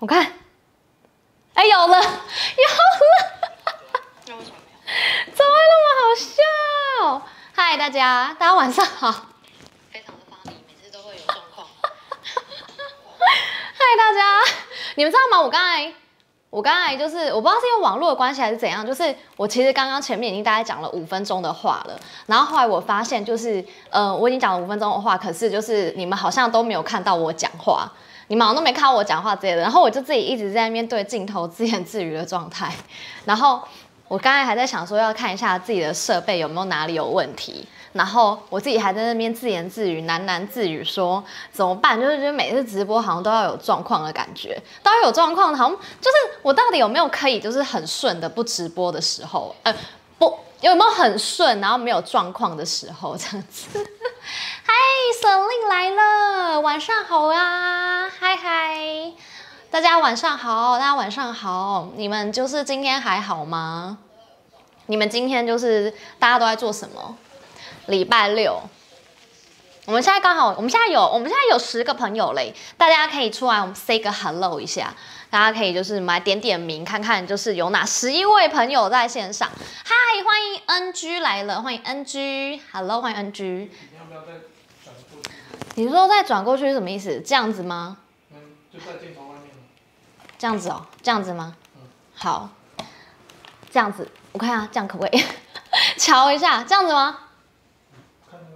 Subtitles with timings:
[0.00, 0.32] 我看，
[1.52, 2.00] 哎、欸，有了，有了。
[4.26, 4.88] 那为什么没有？
[5.36, 6.40] 怎么会那么好笑？
[7.52, 9.12] 嗨，大家，大家晚上好。
[9.92, 11.66] 非常的发力，每次都会有状况。
[11.84, 14.40] 嗨，大家，
[14.94, 15.42] 你们知道吗？
[15.42, 15.92] 我刚才，
[16.48, 27.92] 我刚才就是，我不知道是因为网络的关系还是怎样，就是我其实刚刚前面已经大概讲了五分钟的话了，然后后来我发现，就是，呃，我已经讲了五分钟的话，可是就是你们好像都没有看到我讲话。
[28.30, 32.72] 你们好像都没看到我讲话之类的，然后我就自己一直在那边对镜头自言自语的状态。
[33.24, 33.60] 然后
[34.06, 42.00] 我刚才还在想说要看一下自己的设备有没有哪里有问题，然后我自己还在那边自言自语、喃喃自语说怎么办？
[42.00, 49.52] 就是觉得每次直播好像都要有状况的感觉，都要有状况，好像就是我到底有没有可以就是很顺的不直播的时候？
[49.64, 49.74] 呃，
[50.20, 50.38] 不。
[50.60, 53.66] 有没有很顺，然后没有状况的时候这样子？
[54.70, 54.76] 嗨
[55.20, 58.08] ，Selin 来了，晚上好啊！
[58.08, 59.12] 嗨嗨，
[59.68, 63.98] 大家晚上好，大家晚上好，你们就是今天还好吗？
[64.86, 67.16] 你们今天就是大家都在做什么？
[67.86, 68.62] 礼拜六，
[69.86, 74.94] 我们现在刚好，我们现在有，我们现在有十个朋友嘞，大家可以出来，我们 say 个 hello 一下。
[75.30, 79.48] 大家可以就是来点点名，看看就是有哪十一位朋友在线上。
[79.84, 80.60] 嗨，欢迎
[80.92, 84.40] NG 来了，欢迎 NG，Hello，欢迎 NG 你要不要再。
[85.74, 87.20] 你说再转过去是什么意思？
[87.20, 87.98] 这样子吗？
[88.32, 88.36] 嗯，
[88.72, 89.54] 就在镜头外面。
[90.38, 91.56] 这样子哦，这样子吗？
[91.76, 91.82] 嗯。
[92.14, 92.50] 好，
[93.70, 95.24] 这样子，我看下这样可不可以？
[95.96, 97.18] 瞧一下，这样子吗？
[98.30, 98.46] 看吗？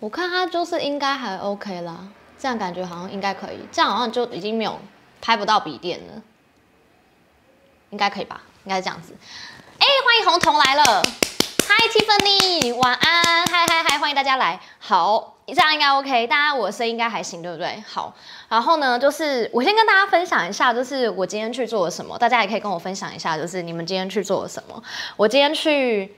[0.00, 4.78] 我看他就是应该还 OK 啦，这样感觉好像应该可以，这样好像就已经没有。
[5.22, 6.22] 拍不到笔电了，
[7.90, 8.40] 应该可以吧？
[8.64, 9.14] 应该是这样子。
[9.78, 14.58] 哎、欸，欢迎红彤来了，Hi Tiffany，晚安，嗨嗨嗨，欢迎大家来。
[14.78, 17.82] 好，这样应该 OK，大家我的声音应该还行，对不对？
[17.88, 18.14] 好，
[18.48, 24.82] 然后呢，就是我先跟大家分享一下，就是我今天去做了什么，大家也可以跟我分享一下，就是你们今天去做了什么。
[25.16, 26.14] 我今天去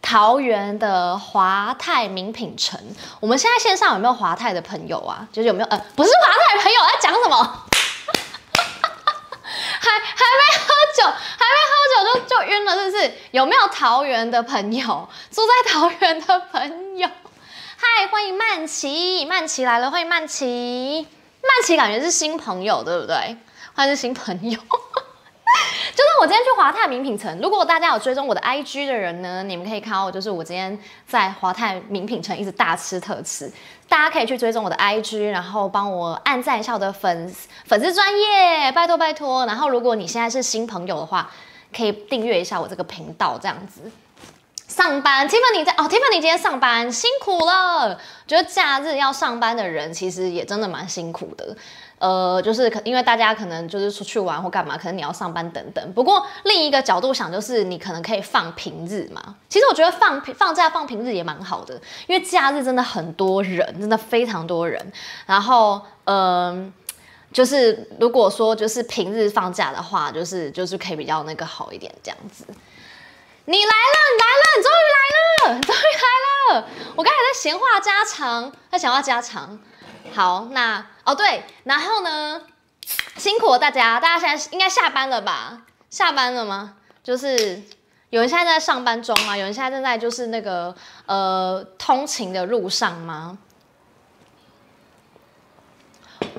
[0.00, 2.80] 桃园的华泰名品城，
[3.20, 5.26] 我们现在线上有没有华泰的朋友啊？
[5.32, 5.66] 就是有没有？
[5.68, 7.36] 呃，不是华泰朋友在讲什么？
[9.80, 13.12] 还还没喝酒，还没喝酒就就晕了，是不是？
[13.30, 15.08] 有没有桃园的朋友？
[15.30, 17.08] 住在桃园的朋友，
[17.80, 21.06] 嗨，欢迎曼琪，曼琪来了，欢迎曼琪，
[21.40, 23.36] 曼琪感觉是新朋友，对不对？
[23.72, 24.58] 欢迎新朋友。
[25.94, 33.48] 就是我今天去华泰名品城，如果大家有追踪我的 IG 的人呢，你们可以看到，就是我今天在华泰名品城一直大吃特吃。
[33.88, 37.32] 大家可以去追踪我的 IG，然后帮我按赞一下我的粉
[37.64, 39.46] 粉丝专业，拜托拜托。
[39.46, 41.30] 然后如果你现在是新朋友的话，
[41.72, 43.82] 可以订阅一下我这个频道，这样子。
[44.78, 47.98] 上班，Tiffany 在哦，Tiffany 今天上班辛苦了。
[48.28, 51.56] 觉得假日要上班的人，其实也真的蛮辛苦的。
[51.98, 55.92] 呃，就是可因为大家可能就是出去玩或干嘛，可能你要上班等等。
[55.94, 59.34] 不过另一个角度想，就是你可能可以放平日嘛。
[59.48, 61.74] 其实我觉得放放假放平日也蛮好的，
[62.06, 64.80] 因为假日真的很多人，真的非常多人。
[65.26, 66.72] 然后，嗯、
[67.32, 72.44] 就是如果说就是平日放假的话，就是就是可以比较那个好一点这样子。
[73.50, 76.68] 你来了，你来了，你终于来了，你终于来了。
[76.96, 79.58] 我刚才在闲话家常，在闲话家常。
[80.12, 82.42] 好，那哦对，然后呢，
[83.16, 85.62] 辛苦了大家，大家现在应该下班了吧？
[85.88, 86.74] 下班了吗？
[87.02, 87.62] 就是
[88.10, 89.34] 有人现在在上班中吗？
[89.34, 90.74] 有人现在正在就是那个
[91.06, 93.38] 呃通勤的路上吗？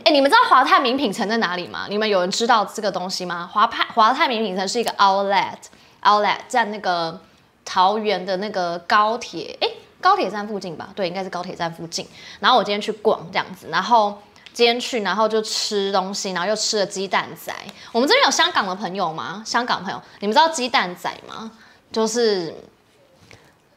[0.06, 1.88] 哎，你们知道华泰名品城在哪里吗？
[1.90, 3.50] 你们有人知道这个东西吗？
[3.52, 5.58] 华泰华泰名品城是一个 outlet
[6.04, 7.22] Outlet 在那个
[7.64, 9.70] 桃园的那个高铁，哎。
[10.02, 12.08] 高铁站附近吧，对，应该是高铁站附近。
[12.40, 14.18] 然后我今天去逛这样子，然后
[14.54, 17.54] 今天去，然后就吃东西，然后又吃了鸡蛋仔。
[17.92, 19.44] 我们这边有香港的朋友吗？
[19.46, 21.52] 香港朋友，你们知道鸡蛋仔吗？
[21.92, 22.56] 就是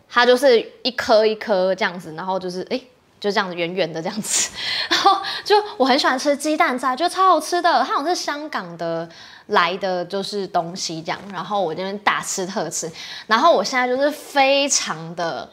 [0.08, 2.80] 它就是一颗一颗这样子，然后就是哎，
[3.18, 4.52] 就这样子圆圆的这样子。
[4.90, 7.82] 然后就我很喜欢吃鸡蛋仔，就超好吃的。
[7.82, 9.08] 它好像是香港的
[9.46, 11.18] 来的就是东西这样。
[11.32, 12.90] 然后我这边大吃特吃，
[13.26, 15.50] 然后我现在就是非常的。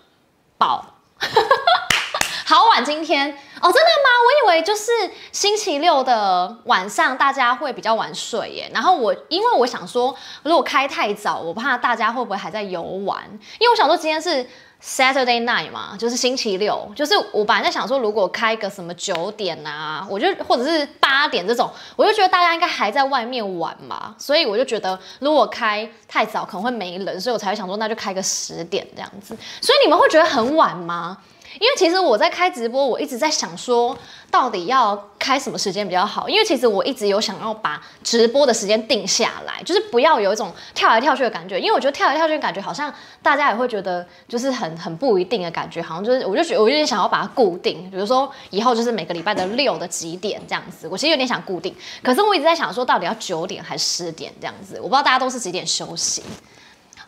[0.59, 0.86] 饱，
[2.45, 4.09] 好晚今天哦，真的吗？
[4.25, 4.91] 我以为就是
[5.31, 8.69] 星期六的晚上大家会比较晚睡耶。
[8.74, 10.13] 然后我因为我想说，
[10.44, 13.24] 如果开太早，我怕大家会不会还在游玩？
[13.57, 14.45] 因为我想说今天是。
[14.81, 29.35] Saturday night 嘛，就是星期六，就是我本来在想说，如果开个什么九点啊，我就或者是八点这种，我就觉得大家应该还在外面玩嘛，所以我就觉得如果开太早可能会没人，所以我才会想说那就开个十点这样子。
[29.61, 31.17] 所以你们会觉得很晚吗？
[31.55, 33.97] 因为其实我在开直播，我一直在想说，
[34.29, 36.29] 到底要开什么时间比较好？
[36.29, 41.59] 因为其实我一直有想要把直播的时间定下来，就是不要有一种跳来跳去的感觉。
[41.59, 42.93] 因为我觉得跳来跳去的感觉，好像
[43.23, 50.87] 大家也会觉得就是很很不一定的感觉，好像就是我就觉得我有点想要把它固定，比如说以后就是每个礼拜的六的几点这样子。
[50.87, 54.75] 我其实有点想固定，可是我一直在想说，到底要九点还是十点这样子？
[54.75, 56.23] 我不知道大家都是几点休息。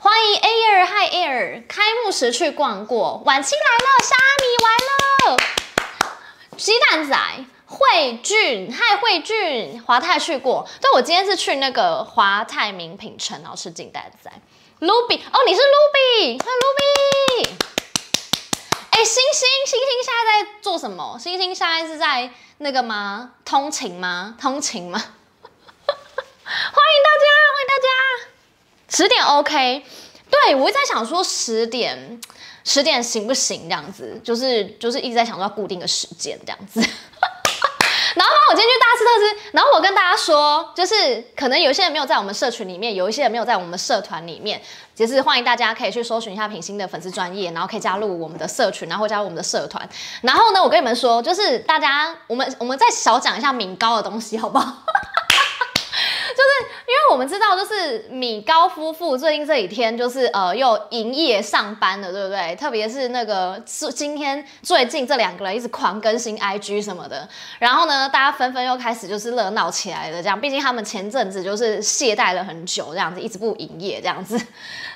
[0.03, 7.15] 欢迎 Air Hi Air，开幕时去逛过，晚清来了，虾米来了，鸡蛋仔
[7.67, 14.31] 慧俊嗨慧俊，华泰去过，对，我今天是去那个华泰名品城，然后吃鸡蛋仔。
[14.79, 17.49] Ruby 哦，你是 Ruby，嗨 Ruby，
[18.89, 21.19] 哎，星星星星现在在做什么？
[21.19, 23.33] 星星现在是在那个吗？
[23.45, 24.35] 通勤吗？
[24.41, 24.97] 通勤吗？
[25.85, 28.30] 欢迎大家，欢迎大家。
[28.91, 29.83] 十点 OK，
[30.29, 32.19] 对，我一直在想说十点
[32.63, 36.79] 十点行不行这样子，就是就是一直在想说要固定个时间这样子。
[38.13, 44.61] 然后我今天去大吃特吃，然后我跟大家说，就是可能有些人没有在我们社群里面，有一些人没有在我们社团里面，
[44.93, 49.87] 其实欢迎大家可以去搜寻一下品心的粉丝专业，然后可以加入我们的社群，然后加入我们的社团。
[50.21, 54.83] 然后呢，我跟你们说，就是大家我们我们再少讲一下敏高的东西，好不好？
[57.01, 62.55] 因为我们知道，就是米高夫妇最近这几天就是呃又营业上班了，对不对？
[62.55, 67.27] 特别是那个是今天最近这两个人一直狂更新 IG 什么的，
[67.57, 70.21] 然后呢，大家纷纷又开始就是热闹起来了。
[70.21, 74.37] 这样，毕竟他们前阵子就是懈怠了很久，这样子一直不营业，这样子。
[74.37, 74.47] 十点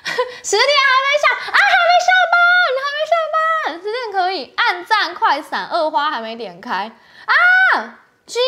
[0.06, 2.36] 还没下啊，还没下班，
[2.84, 6.92] 还没下班，十点可以按赞快闪，二花还没点开
[7.24, 7.98] 啊。
[8.26, 8.38] G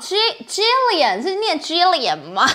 [0.00, 0.16] G
[0.46, 2.48] Gillian 是念 Gillian 吗？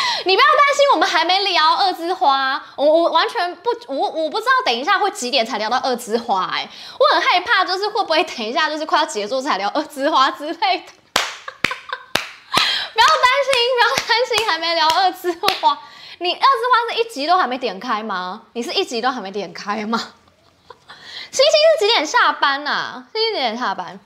[0.24, 6.68] 你不要担心，我们还没聊二枝花，我我完全不，我我不知道等一下会几点才聊到二枝花，哎，
[6.98, 10.92] 我很害怕，就是会不会等一下就是快要结束才聊二枝花之类的。
[12.92, 15.78] 不要担心，不要担心，还没聊二枝花，
[16.18, 18.42] 你二枝花是一集都还没点开吗？
[18.52, 19.98] 你是一集都还没点开吗？
[21.30, 21.44] 星星
[21.78, 23.06] 是几点下班啊？
[23.12, 24.00] 星星几点下班？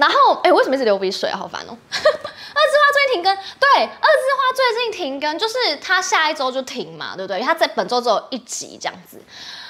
[0.00, 1.36] 然后，哎，为什么一直流鼻水啊？
[1.38, 1.76] 好烦哦！
[1.92, 7.40] 二枝花最近停更，对，二枝花最近停更，就是它下一周就停嘛，对不对？
[7.42, 9.20] 它在本周只有一集这样子。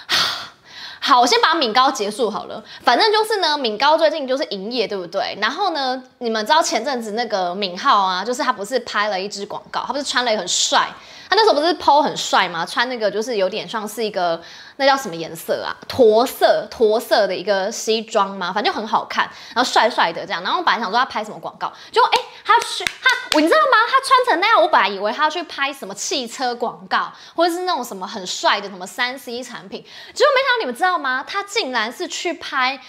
[1.03, 2.63] 好，我先把敏高结束好了。
[2.85, 5.37] 反正就是呢，敏高最近就是营业，对不对？
[5.41, 10.89] 然后呢，你们知道前阵子那个敏浩啊，就是他不是拍了一支广告，他不是穿了一很帅。
[11.31, 12.67] 他那时候不是 PO 很帅吗？
[12.67, 14.43] 穿那个就是有点像是一个
[14.77, 15.71] 那叫什么颜色啊？
[15.87, 20.43] 驼色驼色的一个西装嘛，反正就很好看，然后帅帅的这样。
[20.43, 23.79] 然后我本来想说他拍什么广告，就哎、欸，他去他，你知道吗？
[23.89, 31.25] 他穿成那样，我本来以为他要去拍什么汽车广告，或者是那种什么很帅的什么三 C 产品，结果没想到你们知道吗？
[31.25, 32.81] 他竟然是去拍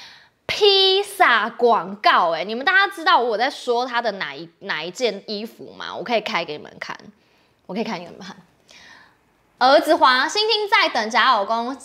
[0.47, 2.41] 披萨广告、欸！
[2.41, 5.95] 哎，你们大家知道我在说他的哪一哪一件衣服吗？
[5.95, 6.97] 我可以开给你们看。
[7.71, 8.35] 我可以看你们看，
[9.57, 11.77] 儿子华星星在等假老公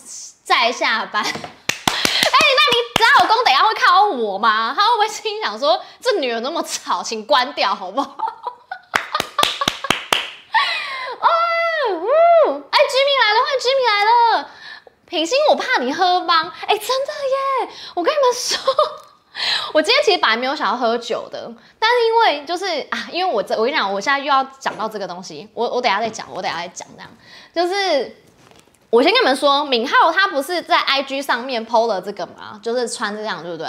[0.43, 1.23] 在下班。
[1.23, 4.73] 哎、那你假老公等下会看到我吗？
[4.77, 8.09] 他会不会心想说这女人那么吵，请关掉好不好？
[11.21, 11.27] 哦，
[11.87, 14.49] 嗯，哎居民来了，欢迎居民来了。
[15.05, 16.53] 品心，我怕你喝吗？
[16.67, 17.13] 哎、真的
[17.63, 17.69] 耶！
[17.95, 18.59] 我跟你们说。
[19.73, 27.09] 我今天其实本来没有想要喝酒的，但是因为就是啊，因为我这我跟你讲，我现在又要讲到这个东西，我我等下再讲，我等下再讲这样，
[27.53, 28.15] 就是
[28.89, 32.59] 我先跟你们说，敏浩他不是在 IG 上面 PO 了这个吗？
[32.63, 33.67] 就是穿这样，对不对？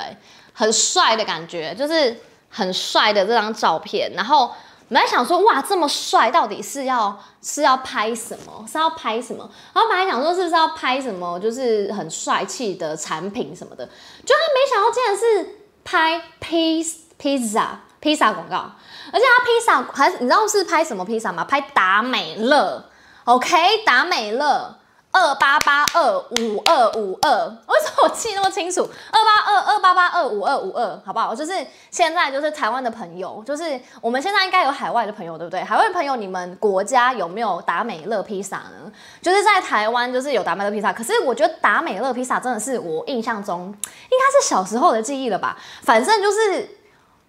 [0.54, 2.16] 很帅的感觉，就是
[2.48, 4.10] 很帅的这张照片。
[4.14, 4.44] 然后
[4.88, 8.64] 我们在想说，哇，这么帅，到底是要是要拍什么？
[8.66, 9.48] 是要拍什么？
[9.74, 11.38] 然后本来想说，是不是要拍什么？
[11.38, 15.57] 就是很帅气的产品什么的，就他没想到，竟然是。
[15.90, 16.84] 拍披
[17.16, 18.56] 披萨披萨广告，
[19.10, 21.44] 而且他披萨还你知道是拍什么披萨吗？
[21.44, 22.90] 拍达美乐
[23.24, 24.77] ，OK，达美乐。
[25.18, 28.88] 二八八二五二五二，为什么我记那么清楚？
[29.10, 31.34] 二八二二八八二五二五二，好不好？
[31.34, 31.52] 就是
[31.90, 35.60] 现在就是台湾的朋友，就是我们现在应该有海外的朋友，对不对？
[35.62, 38.92] 海外的朋友，你们国家有没有达美乐披萨呢？
[39.20, 45.58] 就是在台湾就是有达美乐披萨，可是我觉得达美乐披萨真的是我印象中应该是小时候的记忆了吧？
[45.82, 46.77] 反正就是。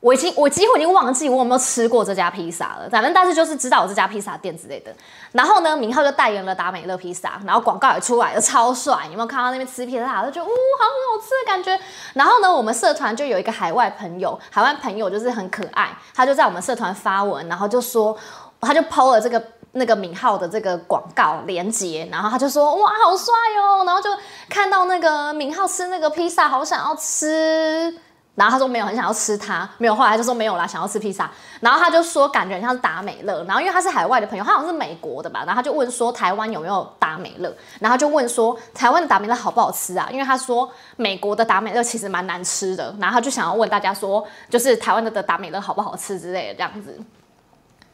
[0.01, 4.93] 我已经我几乎已经忘记我有没有吃过这家披萨了，反正但是就是知道有这家披萨店之类的。
[5.33, 9.05] 然后呢，明浩就代言了达美乐披萨，然后广告也出来了，超帅！
[9.07, 11.77] 有没有看到那边吃披萨，就觉得呜，好好吃的感觉。
[12.13, 18.17] 然后呢，我们社团就有一个海外朋友，海外朋友就是很可爱，他就在我们社团发文，然后就说
[18.61, 24.09] 他就 PO 了这个那个敏浩的这个广告连接，然后他就说哇好帅哦，然后就
[24.47, 27.93] 看到那个敏浩吃那个披萨，好想要吃。
[28.35, 31.29] 然后他说没有很想要吃它，没有，后来他就说没有啦，想要吃披萨。
[31.59, 40.07] 然后他就说感觉很像是达美乐，然后因为他是海外的朋友，他好像是美国的吧，然后他就问说台湾有没有达美乐，然后就问说台湾的达美乐好不好吃啊？
[40.09, 46.97] 因为他说美国的达美乐其实蛮难吃的，然后他就想要问大家说，就是台湾的的达美乐好不好吃之类的这样子。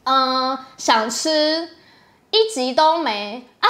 [0.04, 1.68] 嗯，想吃
[2.30, 3.68] 一集都没啊。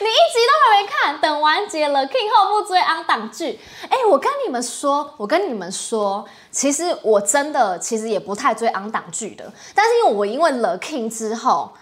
[0.00, 3.60] 你一集都还没看，等完结了，King 后不追 on 档剧。
[3.88, 11.72] 哎，我跟你们说，我跟你们说，其实我真的其实也不太追 on 档剧的，但是因为我因为了 King 之后。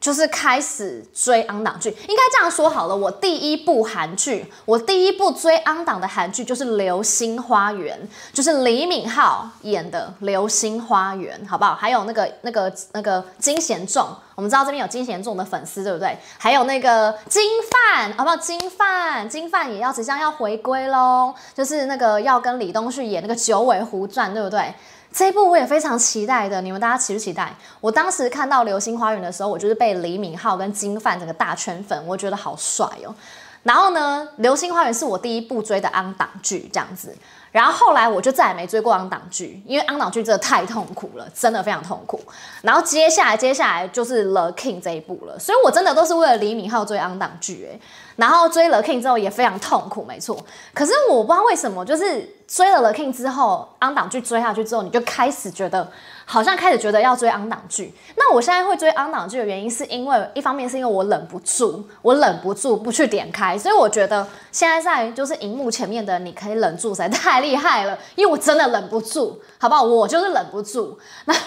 [0.00, 2.96] 就是开始追 on 档剧，应该这样说好了。
[2.96, 7.98] 我第一部韩剧，我第一部追 on 档的韩剧就是《流星花园》，
[8.36, 11.74] 就是李敏镐演的《流星花园》，好不好？
[11.74, 16.16] 还有那个、那个、那个金贤重，我们知道这边有金贤重的粉丝，对不对？
[16.38, 18.36] 还有那个金范，好不好？
[18.36, 24.72] 金范，金范也要即将要回归喽，就是那个要跟李东旭演那个《九尾狐传》，对不对？
[25.12, 27.54] 这一部我也非常期待的，你们大家期不期待？
[27.80, 33.14] 我当时看到《流星花园》的时候，我就是被李敏镐跟金范整个大圈粉，我觉得好帅哦。
[33.62, 37.16] 然后呢，《流星花园》是我第一部追的安档剧，这样子。
[37.50, 42.20] 然后后来我就再也没追过昂档剧，因为昂档剧真的太痛苦了，真的非常痛苦。
[42.62, 47.80] 然后接下来接下来就是《The King》这一部了，所以我真的都是为了李敏镐追昂档剧哎。
[48.16, 50.36] 然后追了 King 之后也非常痛苦，没错。
[50.74, 55.88] 可是我不知道为什么，就是追了 The King 之后昂档剧追下去之后，你就开始觉得
[56.30, 57.90] 好像开始觉得要追 on 档剧。
[58.16, 69.82] 那我现在会追 on 档剧的原因，是因为一方面是因为我忍不住，我忍不住不去点开，所以我觉得现在在就是荧幕前面的你可以忍住，实在太厉害了，因为我真的忍不住，好不好？
[69.82, 71.42] 我就是忍不住， 然后。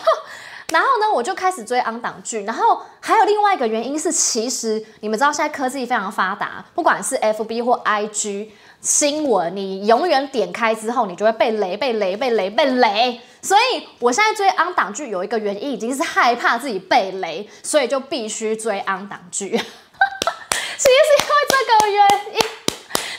[0.72, 2.46] 然后呢，我就开始追 on 档剧。
[2.46, 8.48] 然后还有另外一个原因是，其实你们知道现在科技非常发达，不管是 FB 或 IG
[8.82, 13.22] 新闻，你永远点开之后，你就会被雷、被雷、被雷、被雷。
[13.42, 19.50] 所以我现在追安档剧有一个原因，已经是害怕自己被雷，所以就必须追安档剧。
[19.56, 21.98] 其实是因为这个原
[22.34, 22.40] 因，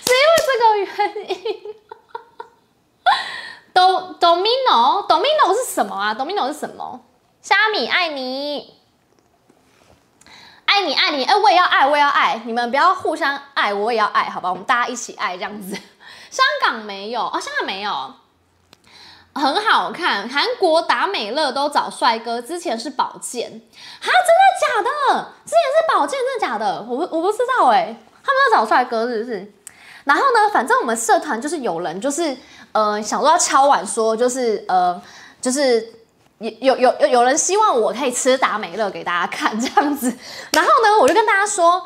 [0.02, 1.36] 是因为这个原因。
[3.72, 3.80] Do
[4.20, 7.00] Domino Domino 是什么啊？Domino 是什么？
[7.40, 8.74] 虾米爱你，
[10.72, 14.48] 爱你爱你，哎、我也要爱，我也要爱，你们不要互相爱，我也要爱，好吧？
[14.48, 15.76] 我们大家一起爱这样子。
[16.30, 18.14] 香港没有啊、香港没有，
[19.34, 20.26] 很好看。
[20.26, 23.60] 韩国达美乐都找帅哥，之前是宝剑，哈，
[24.00, 24.82] 真的假
[25.14, 25.34] 的？
[25.44, 26.80] 之前是宝剑，真的假的？
[26.88, 29.52] 我不我不知道哎、他们都找帅哥是不是？
[30.04, 32.34] 然后呢，反正我们社团就是有人就是
[32.72, 35.00] 呃想说要敲碗说就是呃
[35.38, 36.01] 就是。
[36.60, 40.12] 有有有有人希望我可以吃达美乐给大家看这样子，
[40.52, 41.82] 然后呢，我就跟大家说，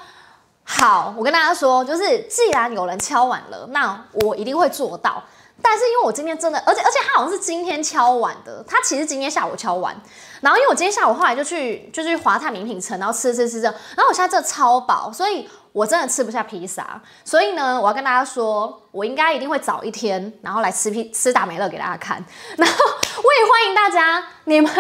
[0.65, 5.23] 好，我跟大家说，就是既然有人敲碗了，那我一定会做到。
[5.63, 9.97] 但是因为我今天真的，而且而且他好像是今天敲碗的，他其实今天下午敲碗。
[10.43, 16.99] 然后因为我今天下午后来就去就去华泰名品城，然后吃吃吃吃，然后我现在这超饱，所以我真的吃不下披萨。
[17.23, 22.25] 所以呢，我要跟大家说，我应该一定会早一天，然后来吃披吃达美乐给大家看。
[22.57, 24.73] 然后我也欢迎大家，你们，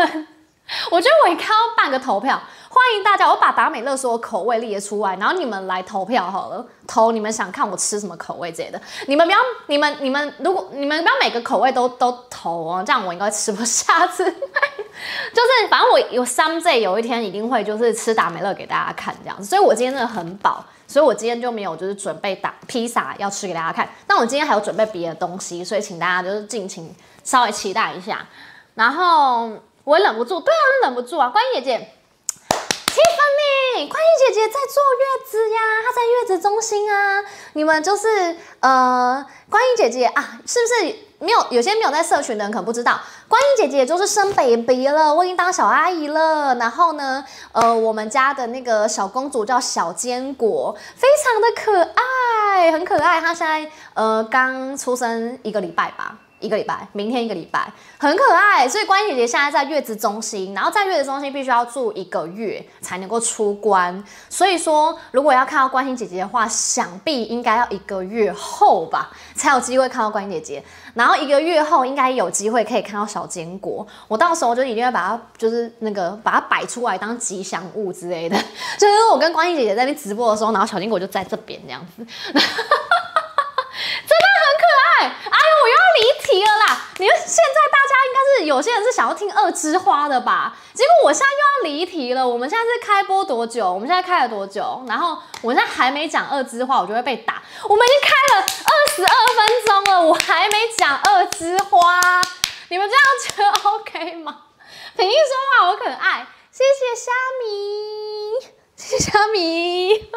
[0.90, 2.40] 我觉得我应该要办个投票。
[2.68, 8.80] 欢迎大家，我把达美乐所有口味列出来，然后你们来投票好了，投你们想看我吃什么口味之类的。
[9.06, 14.06] 你们不要，你们你们如果你们不要每个口味都都投哦，这样我应该吃不下。
[14.16, 23.88] 就是反正我有 someday 有一天一定会就是吃达美乐给大家看这样子，所以我今天真的很饱，所以我今天就没有就是准备打披萨要吃给大家看。
[24.06, 28.26] 但我今天还有准备别的东西，所以请大家就是尽情稍微期待一下。
[28.74, 29.50] 然后
[29.84, 31.88] 我也忍不住，对啊，忍不住啊，关英姐姐。
[32.96, 37.22] Tiffany，关英姐姐在坐月子呀，她在月子中心啊。
[37.52, 41.46] 你们就是呃，观音姐姐啊，是不是没有？
[41.50, 42.98] 有些没有在社群的人可能不知道，
[43.28, 46.54] 观音姐姐就是生 baby 了，我已经当小阿姨了。
[46.54, 47.22] 然后呢，
[47.52, 51.92] 呃，我们家的那个小公主叫小坚果，非常的可
[52.54, 53.20] 爱，很可爱。
[53.20, 56.16] 她现在呃刚出生一个礼拜吧。
[56.40, 58.68] 一个礼拜，明天一个礼拜，很可爱。
[58.68, 64.04] 所以关心姐姐现在在月子中心，然后在月子中心必须要住一个月才能够出关。
[64.28, 70.64] 所以说，如果要看到关心姐姐的话，想必应该要一个月后吧，才有机会看到关心姐姐。
[70.94, 73.86] 然后一个月后应该有机会可以看到小坚果。
[74.08, 78.36] 我到时候就一定会把它，就是那个把它摆出来当吉祥物之类的。
[78.78, 82.06] 就是我跟关心姐姐在那边直播的时候，然后小坚果就在这边这样子，
[84.06, 85.06] 真的很可爱。
[85.06, 85.86] 哎呦，我又要。
[85.96, 86.78] 离题了啦！
[86.98, 90.54] 你们现在大家应该是有些人是想要听二枝花的吧？
[90.74, 92.28] 结果我现在又要离题了。
[92.28, 93.72] 我们现在是开播多久？
[93.72, 94.84] 我们现在开了多久？
[94.86, 97.42] 然后我现在还没讲二枝花，我就会被打。
[97.64, 101.98] 我们已经开了二十二分钟了，我还没讲二枝花，
[102.68, 104.42] 你们这样觉得 OK 吗？
[104.96, 107.10] 平一说话我可爱，谢谢虾
[107.42, 107.46] 米，
[108.76, 110.10] 谢谢虾米。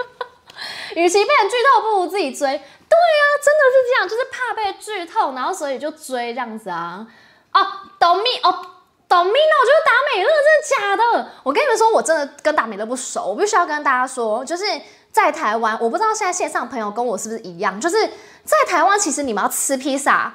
[0.95, 2.61] 与其被人剧透，不如自己追。
[2.89, 7.05] 对啊，真的是这样，就是怕被剧透，然后所以就追这样子啊。
[7.53, 7.67] 哦，
[7.99, 8.65] 董咪哦，
[9.07, 9.53] 董咪呢？
[9.61, 11.31] 我觉得达美乐真的假的？
[11.43, 14.63] 我跟你们说，我真的跟达美乐不熟，我必须要跟大家说，就是
[15.11, 18.07] 在台湾，我不知道现在线上朋友跟我是不是一样，就是
[18.43, 20.33] 在台湾，其实你们要吃披萨，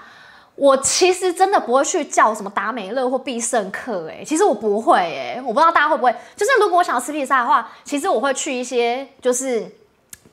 [0.57, 9.67] 我其实真的不会去叫什么达美乐或必胜客，哎，其实我不会，哎，我不知道大家会不会，就是如果我想要吃披萨的话，其实我会去一些就是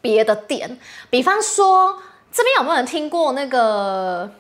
[0.02, 2.02] 别的店，比方说。
[2.32, 4.32] 这边有没有人听过那个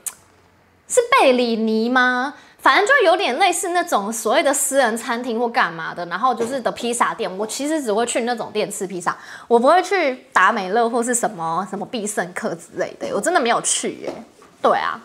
[0.88, 2.33] 是贝里尼吗？
[2.60, 7.29] 反正就有点类似那种所谓的私人餐厅或干嘛的，然后就是的披萨店。
[7.38, 9.17] 我其实只会去那种店吃披萨，
[9.48, 13.07] 我不会去达美乐或是什么什么必胜客之类的。
[13.15, 14.13] 我真的没有去耶。
[14.62, 15.01] 对啊，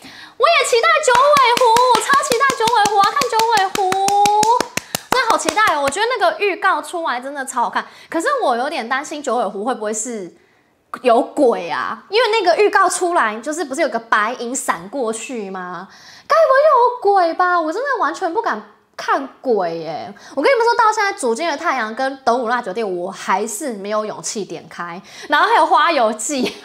[0.00, 1.64] 我也期待九尾狐，
[1.94, 3.10] 我超期待九尾狐啊！
[3.12, 3.90] 看九尾狐，
[5.08, 5.82] 真的好期待哦！
[5.82, 10.34] 我觉得那个预告出来真的超好看，可是我有点担心九尾狐会不会是。
[11.00, 12.04] 有鬼啊！
[12.10, 15.88] 因为那个预告出来，就是不是有个白影闪过去吗？
[16.28, 17.58] 该不会有鬼吧？
[17.58, 18.62] 我真的完全不敢
[18.96, 20.14] 看鬼耶！
[20.36, 25.00] 我跟你们说，到现在《主君的太阳》跟《德鲁纳酒店》，我还是没有勇气点开。
[25.28, 26.56] 然后还有《花游记》， 应该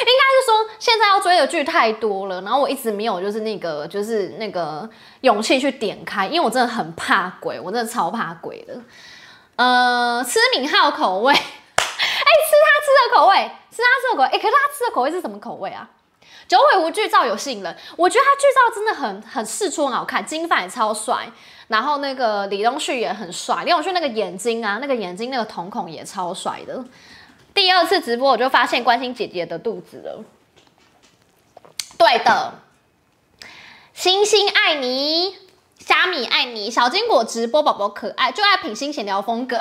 [0.00, 4.88] 是说现在要追的剧太多了，然后我一直没有就是那个就是那个
[5.22, 8.80] 勇气去点开，因为我真的很怕鬼，我真的超怕鬼的。
[9.56, 11.34] 呃，吃敏浩口味。
[12.80, 13.36] 吃的口味，
[13.70, 15.88] 是他吃的口味，哎、可是他吃的口味是什么口味啊？
[16.46, 21.30] 九尾狐剧照有吸引人，我觉得他剧照真的很很释出很好看，金发也超帅，
[21.66, 26.82] 然后那个李东旭也很帅，李东旭那个眼睛啊，那个眼睛那个瞳孔也超帅的。
[27.52, 30.24] 第二次直播我就发现关心姐姐的肚子了，
[31.98, 32.54] 对的，
[33.92, 35.36] 星星爱你，
[35.80, 39.58] 虾米爱你，小金果直播宝宝可爱，就爱品心闲聊风格。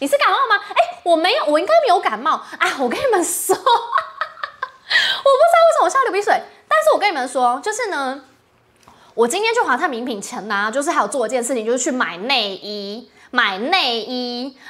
[0.00, 0.56] 你是感冒吗？
[0.70, 2.76] 哎、我没有，我应该没有感冒啊。
[2.78, 8.22] 我跟你们说， 我不知道为什么我现在流鼻水，但是我跟你们说，就是呢，
[9.14, 14.58] 我今天去华泰名品城呐、啊，就是还有做一件事情，就是去买内衣，买内衣。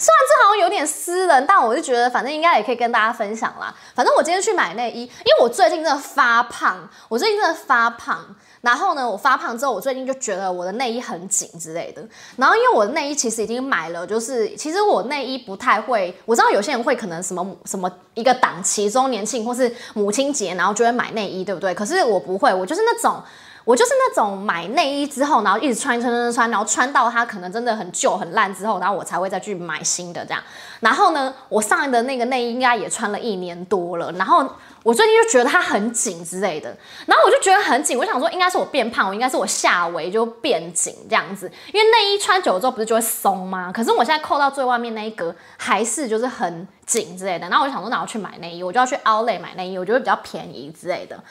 [0.00, 3.74] 虽然这好像有点私人，但我就觉得反正应该也可以跟大家分享啦。
[3.96, 8.36] 反正我今天去买内衣，因为我最近真的发胖，我最近真的发胖。
[8.60, 12.02] 然后呢，我发胖之后，我最近就觉得我的内衣很紧之类的。
[12.36, 16.14] 然后因为我的内衣其实已经买了，就是其实我内衣不太会。
[16.24, 21.72] 我知道有些人会可能什么什么一个档期，周年庆或是母亲节，然后就会买内衣，对不对？
[21.74, 23.22] 可是我不会，我就是那种。
[23.64, 30.42] 我就是那种买内衣之后，然后一直穿穿穿穿，然后穿到它可能真的很旧很烂之后，然后我才会再去买新的这样。
[30.80, 34.42] 然后呢，我上的那个内衣应该也穿了一年多了，然后
[34.82, 43.72] 我最近就觉得它很紧之类的，然后我就觉得很紧，我想说应该是我变胖，我应该是我下围就变紧这样子，因为内衣穿久了之后不是就会松吗？
[43.72, 51.22] 可是我现在扣到最外面那一格还是就是很紧之类的，然后我就想说，那我去买内衣，我就要去 Outlet 买内衣，我觉得比较便宜之类的，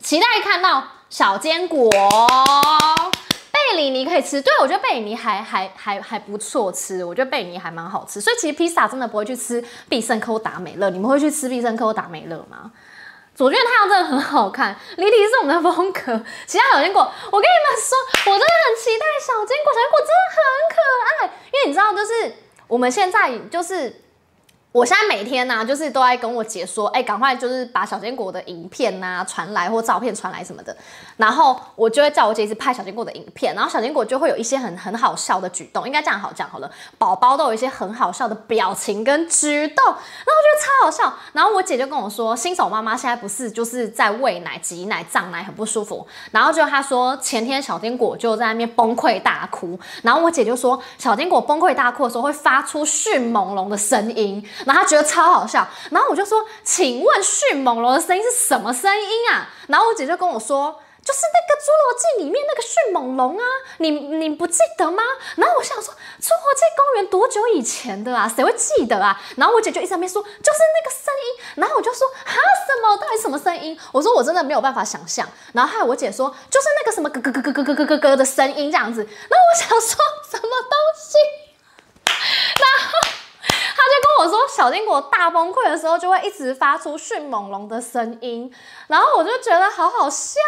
[0.00, 0.84] 期待看到。
[1.10, 1.88] 小坚果
[3.50, 12.70] 贝里尼可以吃，对，我觉得贝里尼还还还还不错吃，我觉得贝里尼还蛮好吃，所以其实披萨真的不会去吃必胜客或达美乐，你们会去吃必胜客或达美乐吗？
[13.38, 20.42] 左俊太阳真的很好看，离题是我们的风格，其他小坚果，我跟你们说，我真的很期待小坚果，小坚果真的很
[20.74, 22.34] 可爱，因为你知道，就是
[22.66, 24.02] 我们现在就是。
[24.70, 30.76] 我现在每天呢、就是都在跟我姐说，哎、欸，赶快就是把小坚果的影片啊传来或照片传来什么的，
[31.16, 54.44] 然后我就会叫我姐一直拍小坚果的影片，然后小坚果就会有一些很很好笑的举动，应该这样好讲好了，宝宝都有一些很好笑的表情跟举动，然后我觉得超好笑，然后我姐就跟我说，新手妈妈现在不是就是在喂奶、挤奶、胀奶很不舒服，然后就她说前天小坚果就在那边崩溃大哭，然后我姐就说小坚果崩溃大哭的时候会发出迅猛龙的声音。
[54.66, 63.44] 然后他觉得超好笑，然后我就说：“请问迅猛龙的声音是什么声音啊？”然后我姐就跟我说：“就是那个《侏罗纪》里面那个迅猛龙啊，
[63.78, 65.02] 你你不记得吗？”
[65.36, 68.28] 然后我想说：“侏罗纪公园多久以前的啊？
[68.34, 72.32] 谁会记得啊？”然后我姐就一直在那边说：“就是那个声音。”然后我就说：“啊，
[72.66, 72.96] 什么？
[72.96, 79.96] 到底什么声音？”我说：“我真的没有办法想象。”然后还有我姐说：“就是那个什么咯咯咯咯咯咯咯咯的声音这样子。”然后我想说
[80.30, 81.16] 什么东西？
[82.08, 83.17] 然后。
[83.78, 88.52] 他就跟我说小金果大崩溃的时候，就会一直发出迅猛龙的声音，
[88.88, 90.40] 然后我就觉得好好笑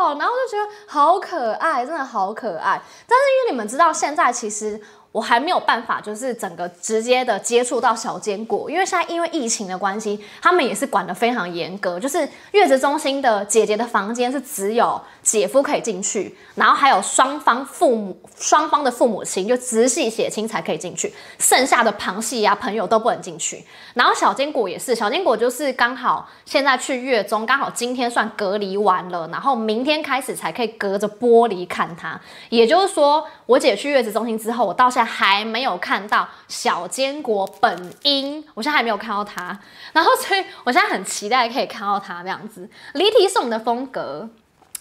[0.00, 2.80] 哦，然后就觉得好可爱，真的好可爱。
[3.06, 4.80] 但是因为你们知道，现在其实。
[5.10, 23.64] 我还没有办法，就是整个直接的接触到小坚果，因为现在因为疫情的关系，他们也是管得非常严格，就是月子中心的姐姐的房间是只有姐夫可以进去，然后还有双方父母双方的父母亲就直系血亲才可以进去，剩下的旁系啊朋友都不能进去。
[23.94, 39.58] 然后小坚果也是，小坚果就是刚好现在去月中，刚好今天算隔离完了，然后明天开始才可以隔着玻璃看他，也就是说，我姐去月子中心之后，我到还没有看到小坚果本音，我现在还没有看到他，
[39.92, 42.68] 然后所以我现在很期待可以看到他这样子。
[42.94, 44.28] 离题是我们的风格，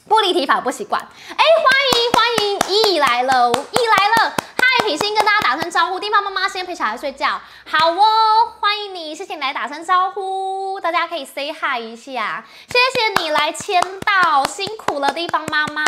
[0.07, 1.01] 不离题法不习惯。
[1.01, 4.35] 哎，欢迎欢迎，依依来了，依依来了，
[4.69, 8.03] 嗨，品心跟大家打声招呼，地方妈妈先陪小孩睡觉，好哦，
[8.59, 15.85] 欢迎你，谢谢你来打声招呼，大家可以 say hi 一下，谢谢你来签到，辛苦了，地方妈妈。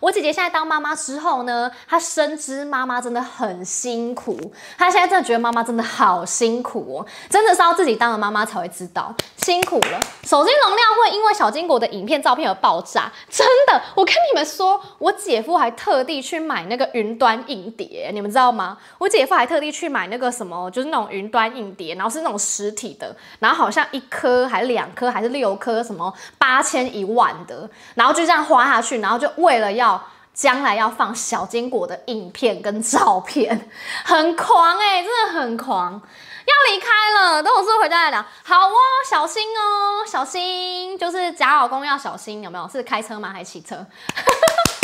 [0.00, 4.34] 我姐姐现在当妈妈之后呢，她深知妈妈真的很辛苦。
[4.78, 10.00] 她现在真的觉得妈妈真的好辛苦哦，真的是要自己当了妈妈才会知道辛苦了。
[10.24, 13.82] 手机容量会因为小金果的影片、照片而爆炸，真的。
[13.94, 18.78] 我跟你们说，我姐夫还特地去买那个云端硬碟，你们知道吗？
[18.98, 30.02] 我姐夫还特地去买那个什么，就是那种云端硬碟，然后是那种实体的，然后好像一颗还是两颗还是六颗，什么八千一万的，然后就这样花下去，然后就为了要。
[30.32, 33.68] 将来要放小坚果的影片跟照片，
[34.04, 35.92] 很狂哎、真的很狂。
[35.92, 38.24] 要离开了，等我说回家再聊。
[38.44, 38.72] 好哦，
[39.10, 42.66] 小心哦，小心，就是假老公要小心，有没有？
[42.68, 43.30] 是开车吗？
[43.30, 43.84] 还是骑车？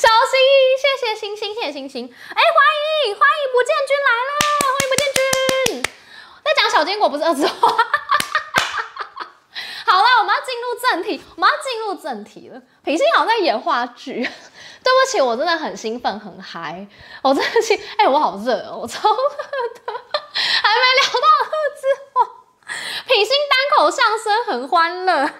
[0.00, 0.32] 小心，
[0.80, 2.06] 谢谢星星，谢谢星星。
[2.06, 2.40] 哎、欢
[3.04, 4.32] 迎欢迎不见君来了，
[4.64, 5.84] 欢迎不见君。
[6.42, 7.68] 在讲小坚果不是二字话。
[9.84, 12.58] 好了，我们要进入正题，我们要进入正题了。
[12.82, 16.88] 品心好像在演话剧， 对不起，我真的很兴奋，很嗨，
[17.22, 19.16] 我真的是，哎、我好热哦，我超热
[19.84, 19.92] 的，
[20.32, 22.26] 还没聊到二字话。
[23.06, 25.30] 品心单口相声很欢乐，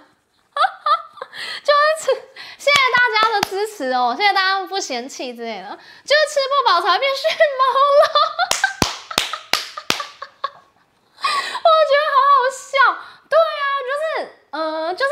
[2.61, 5.69] 谢谢大家的支持哦，谢谢大家不嫌弃之类的，
[6.05, 7.23] 就是吃不饱才会变训
[7.59, 7.65] 猫
[7.97, 8.05] 了，
[11.65, 12.77] 我觉得好好笑。
[13.31, 14.05] 对啊，就是，
[14.51, 15.11] 呃，就是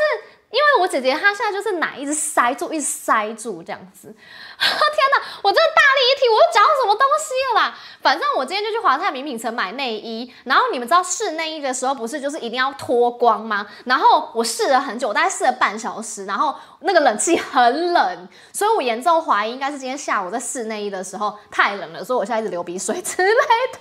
[0.51, 4.07] 因为我姐姐她现在就是奶一直塞住，一直塞住这样子。
[4.59, 7.77] 天哪，我真的大力一提，我又讲什么东西了啦？
[8.01, 13.67] 反正我今天就去华泰名品城买内衣，然后你们知道试内衣的时候不是就是一定要脱光吗？
[13.85, 23.79] 然后我试了很久，大概试了半小时，然后那个冷气很冷，所以我严重怀疑应该是今天下午在试内衣的时候太冷了，所以我现在一直流鼻水之类的。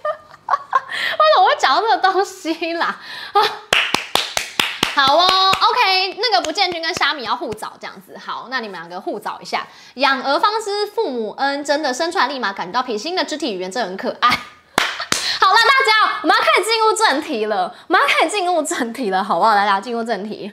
[0.48, 3.00] 为什么我会讲到这个东西啦？
[4.94, 5.28] 好哦
[5.70, 9.66] ，OK，那个不建军跟虾米要互找这样子，好，那你们两个互找一下。
[9.94, 14.28] 养儿方知父母恩，真的生出来立马感觉到品心的肢体语言真很可爱。
[15.40, 19.54] 好了，大家，我们要开始进入正题了，我们要开始进入正题了，好不好？
[19.54, 20.52] 大家进入正题。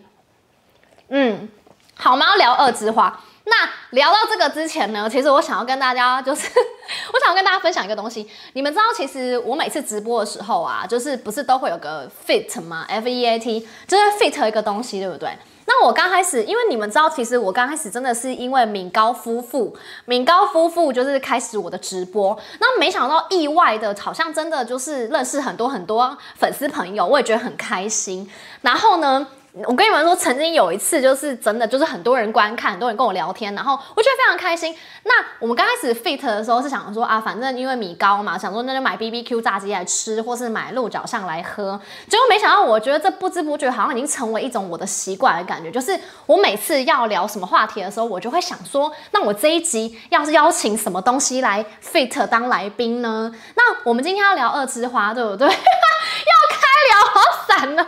[1.09, 1.49] 嗯，
[1.95, 3.21] 好，我们要聊二之花。
[3.45, 6.47] 那聊到这个之前呢，其实我想要跟大家，就是
[7.13, 8.27] 我想要跟大家分享一个东西。
[8.53, 15.37] 你们知道，其实我每次直播的时候啊，就是不是都会有个 fit 吗？F E A T，就是 fit 一个东西，对不对？
[15.67, 22.39] 那我刚开始，因为你们知道，其实我刚开始真的是因为敏高夫妇，敏高夫妇就是开始我的直播。
[22.59, 28.29] 那没想到意外的，好像真的就是认识很多很多粉丝朋友，我也觉得很开心。
[28.61, 29.27] 然后呢，
[29.63, 34.75] 我跟你们说，曾经有一次，就是真的，就是很多人观看，很多人跟我聊天，然后我觉得非常开心。
[35.03, 41.79] 那我们刚开始 fit 的时候是想说啊，反正因为米高嘛，想说那就买 BBQ 炸鸡来吃，或是买鹿角巷来喝。
[42.09, 53.33] 结果没想到，我觉得这不知不觉好像已经成为一种我的习惯的感觉，就是我每次要聊什么话题的时候，我就会想说，那我这一集要是邀请什么东西来 fit 当来宾呢？
[53.55, 55.47] 那我们今天要聊二枝花，对不对？
[55.47, 56.57] 要开
[56.89, 57.87] 聊好散呢。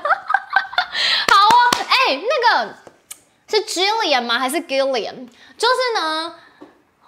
[2.15, 2.75] 那个
[3.49, 4.39] 是 Jillian 吗？
[4.39, 5.27] 还是 Gillian？
[5.57, 6.35] 就是呢。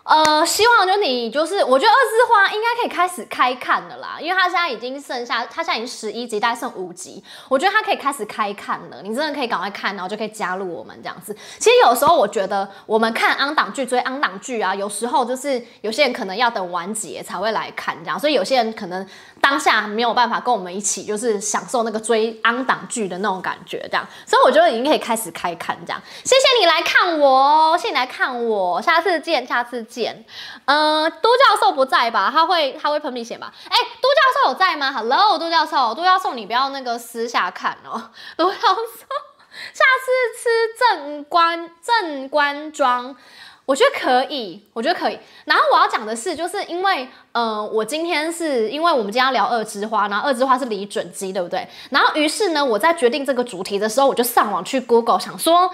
[0.10, 9.04] 呃，希望就你就是，我觉得二枝花应该可以开始开看了啦，因为他现在已经剩下，他现在已经十一集，大概剩五集，我觉得他可以开始开看了。
[9.04, 11.32] 你真的可以赶快看，然后就可以加入我们这样子。
[11.60, 19.08] 其实有时候我觉得我们看 on 档剧追 on 档剧啊，有时候就是有些人可能要等完结才会来看这样，所以有些人可能
[19.40, 26.02] 当下没有办法跟我们一起就是享受那个追 on 档剧的那种感觉这样，所以我觉得已经可以开始开看这样。
[26.24, 29.99] 谢谢你来看我，谢谢你来看我，下次见，下次见。
[30.00, 30.24] 险。
[30.66, 32.30] 嗯、呃，都教授不在吧？
[32.32, 33.54] 他会他会喷鼻血吧？
[33.70, 38.12] 哎、都教授有在吗？Hello，都教授，都教授你不要那个私下看哦。
[38.38, 39.06] 都教授，
[39.74, 40.10] 下次
[40.40, 43.16] 吃正官正官庄。
[43.66, 45.20] 我觉得可以，我觉得可以。
[45.46, 51.68] 然后我要讲的是，就是因为，呃，我今天是因为我们今天要聊二枝花，然后二枝花是李准基，对不对？
[51.92, 55.70] 然后于是呢，我在决定这个主题的时候，我就上网去 Google，想说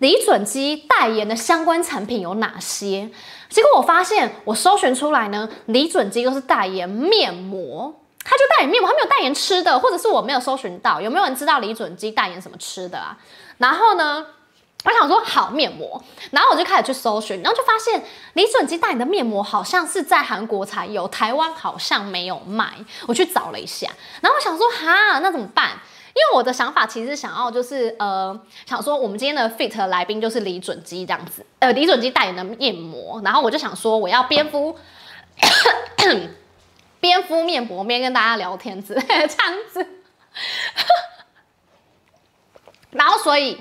[0.00, 3.10] 李准基代言的相关产品有哪些？
[3.50, 13.18] 结果我发现，我搜寻出来呢，李准基都是代言面膜，他就代言面膜，他没有代言吃的，或者是我没有搜寻到，有没有人知道李准基代言什么吃的啊？
[13.58, 14.26] 然后呢？
[14.82, 22.72] 我想说好面膜，然后我就开始去搜寻，然后就发现李准基代言的面膜好像是在韩国才有，台湾好像没有卖。
[23.06, 23.90] 我去找了一下，
[24.22, 25.72] 然后我想说哈，那怎么办？
[26.10, 34.76] 因为我的想法其实想要就是呃，想说我们今天的 fit 来宾就是李准基这样子，呃，李准基代言的面膜，然后我就想说我要边敷
[37.00, 39.86] 边敷面膜边跟大家聊天之类的这样子，
[42.92, 43.56] 然后所以。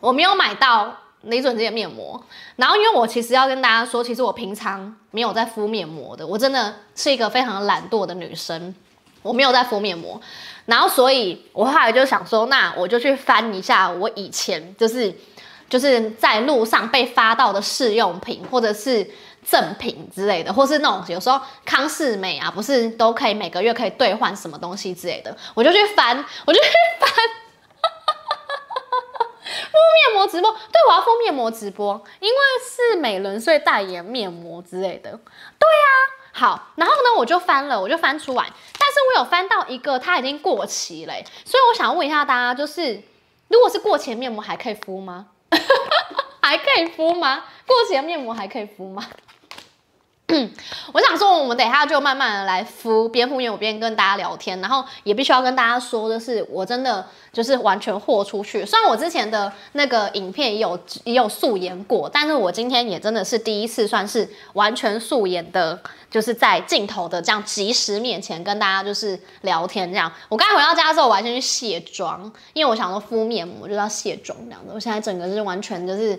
[0.00, 2.22] 我没有买到李准基的面膜，
[2.56, 8.74] 然后因为我其实要跟大家说，其实我平常没有在敷面膜的，我真的是一个非常懒惰的女生，
[9.24, 10.20] 我没有在敷面膜，
[10.66, 15.12] 然后所以我后来就想说，那我就去翻一下我以前就是
[15.68, 19.10] 就是在路上被发到的试用品或者是
[19.42, 26.68] 赠品之类的，或是那种有时候康是美啊，不是都可以每个月可以兑换什么东西之类的，我就去翻，我就去
[27.00, 27.10] 翻。
[29.44, 29.78] 敷
[30.12, 35.10] 面膜直播，对，我要敷面膜直播，因为是美轮所以代言面膜之类的。
[35.10, 35.86] 对呀、
[36.32, 38.46] 啊，好，然后呢，我就翻了，我就翻出来，
[38.86, 43.00] 但是我有翻到一个，它已经过期了，所以我想问一下大家，就是
[43.48, 45.28] 如果是过期的面膜还可以敷吗？
[46.42, 47.44] 还可以敷吗？
[47.66, 49.02] 过期的面膜还可以敷吗？
[50.92, 58.66] 我想说，我们等一下就慢慢的来敷，边敷面膜边跟大家聊天，然后也必须要跟大家说的是，我真的就是完全豁出去。
[58.66, 65.80] 虽然我之前的那个影片也有也有素颜过，但是我今天也真的是第一次算是完全素颜的。
[66.14, 70.12] 就是在镜头的这样即时面前跟大家就是聊天这样。
[70.28, 74.70] 我刚才回到家之后，我还先去卸妆，因为我想说敷面膜就要卸妆这样子。
[74.72, 76.16] 我现在整个是完全就是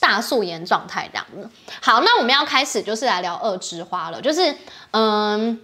[0.00, 1.48] 大素颜状态这样子。
[1.80, 4.52] 好，那我们要开始就是来聊二枝花了，就是
[4.90, 5.60] 嗯。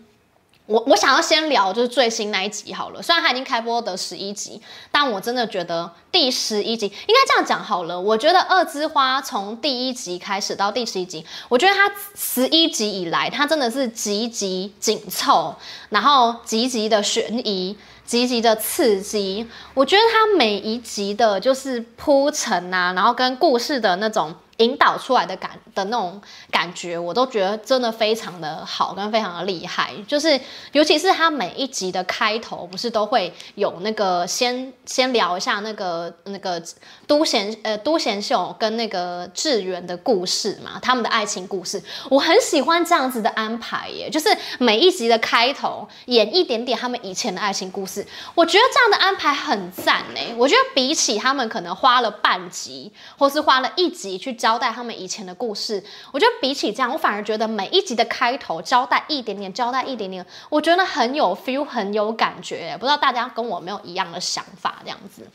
[0.67, 8.01] 我我想要先聊就是最新那一集好了，虽然它已经开播的十一集，但我真的觉得第十一集应该这样讲好了。
[8.01, 15.55] 我觉得二枝花从第一集开始到第十一集，我觉得它十一集以来，它真的是极其紧凑，
[15.91, 19.47] 然后极其的悬疑，极其的刺激。
[19.75, 24.35] 我觉得它每一集的就是铺陈啊，然后跟故事的那种。
[24.59, 29.93] 引导出来的感的那种感觉，我都觉得真的非常的好，跟非常的厉害。
[30.07, 30.41] 就是
[30.73, 36.63] 尤其是他每一集的开头，不是都会有那个先先聊一下那个那个
[37.07, 44.09] 都贤呃都贤秀跟那个智媛的故事嘛，他们的爱情故事，我很喜欢这样子的安排耶。
[44.09, 50.35] 就是每一集的开头演一点点他们以前的爱情故事，我觉得这样的安排很赞哎。
[50.37, 54.35] 我觉得比起他们可能花了半集或是花了一集去。
[54.35, 62.77] 交代他们以前的故事，我觉得比起这样，我反而觉得每一集的开头交代一点点，交代一点点，我觉得很有 feel，很有感觉。
[62.79, 64.81] 不知道大家跟我没有一样的想法？
[64.83, 65.27] 这样子，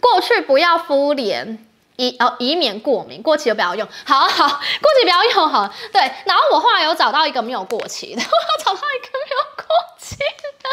[0.00, 3.88] 过去不要敷脸，以哦以免过敏，过期就不要用。
[4.04, 5.72] 好好，过期不要用好。
[5.92, 9.64] 对，然后我后来有找到一个没有过期的， 我找到一个没有过
[9.98, 10.16] 期
[10.62, 10.68] 的，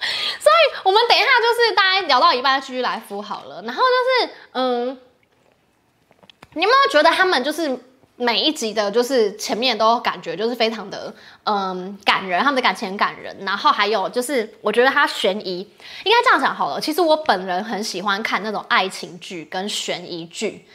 [0.40, 3.62] 所以我们等一下就是大家聊到一半继续来敷好了。
[3.62, 5.00] 然后就是嗯。
[6.52, 7.78] 你有没有觉得他们就是
[8.20, 11.12] 每一集的，就是前面都感觉就是非常的
[11.44, 13.34] 嗯感人，他们的感情很感人。
[13.40, 15.60] 然后还有就是，我觉得他悬疑，
[16.04, 16.80] 应该这样讲好了。
[16.80, 20.66] 其实我本人很喜欢看那种爱情剧跟悬疑剧。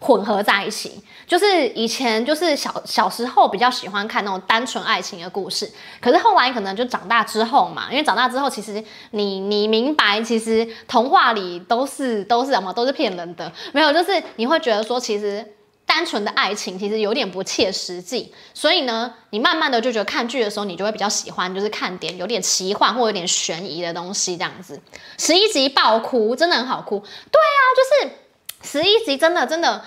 [0.00, 5.68] 混合在一起，就是以前就是小小时候比较喜欢看那种单纯爱情的故事，
[6.00, 8.80] 可是后来可能就长大之后嘛，因为长大之后其实
[9.10, 15.44] 你你明白，其实童话里都是都是什么都是骗人的，没有，就是你会觉得说其实
[15.88, 24.80] 单纯的爱情其实有点不切实际，所以呢，你慢慢的就觉得看剧的时候你就会比较喜欢就是看点有点奇幻或有点悬疑的东西这样子。
[25.16, 28.12] 十一集爆哭，真的很好哭，对啊，就是。
[28.60, 29.84] 十一集真的真的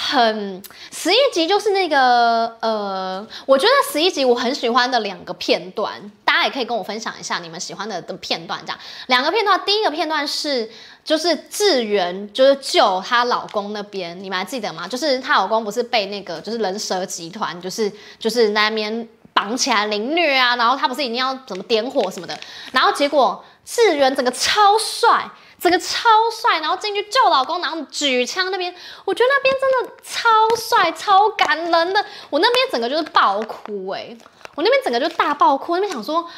[0.00, 5.92] 很，十一集就是那个呃，我觉得十一集我很喜欢的两个片段，
[6.24, 8.60] 大家也可以跟我分享一下你们喜欢的的片段。
[8.64, 10.70] 这样两个片段，第一个片段是
[11.04, 14.86] 就是智媛就是救她老公那边，你们还记得吗？
[14.86, 22.38] 就是她老公不是被那个就是人蛇集团就是就是那边绑起来凌虐啊，然后他不是一定要怎么点火什么的，
[22.70, 25.28] 然后结果智媛整个超帅。
[25.60, 32.04] 整个超帅，然后进去救老公，然后举枪那边，我觉得那边真的超帅、超感人的。
[32.30, 34.16] 我那边整个就是爆哭哎、
[34.54, 36.28] 我那边整个就大爆哭，那边想说，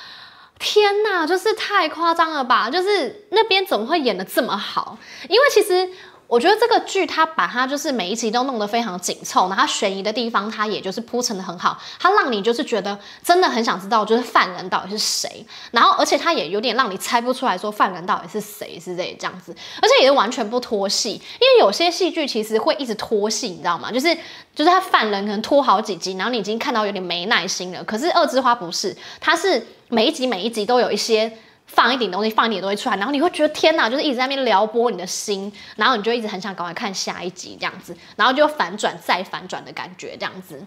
[0.58, 2.70] 天呐，就是太夸张了吧？
[2.70, 4.96] 就是那边怎么会演的这么好？
[5.28, 5.90] 因为其实。
[6.30, 23.90] 我觉得这个剧它把它就是每一集都弄得非常紧凑，然后悬疑的地方它也就是铺陈得很好，它让你就是觉得真的很想知道就是犯人到底是谁，然后而且它也有点让你猜不出来说犯人到底是谁是这这样子，而且也是完全不拖戏，因为有些戏剧其实会一直拖戏，你知道吗？
[23.90, 24.14] 就是
[24.54, 27.82] 就是他犯人可能拖好几集，然后你已经看到有点没耐心了。
[27.82, 31.36] 可是《恶之花》不是，它是每一集每一集都有一些。
[31.72, 40.66] 放一点东西，放一点东西出来，然后你会觉得天哪，就是一直在那边撩拨你的心，然后你就一直很想赶快看下一集这样子，然后就反转再反转的感觉这样子。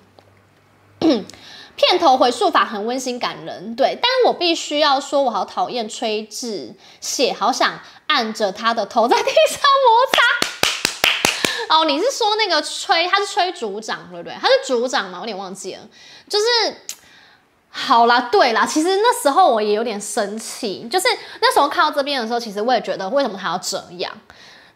[1.75, 11.75] 片头回溯法很温馨感人，对，但我必须要说，我好讨厌崔智谢，好想按着他的头在地上摩擦。
[11.75, 14.35] 哦，你是说那个崔，他是崔组长对不对？
[14.39, 15.17] 他是组长吗？
[15.17, 15.81] 我有点忘记了，
[16.29, 16.45] 就是。
[17.75, 21.07] 好啦，对啦，其实那时候我也有点生气，就是
[21.41, 24.15] 那时候看到这边的时候，其实我也觉得为什么他要这样，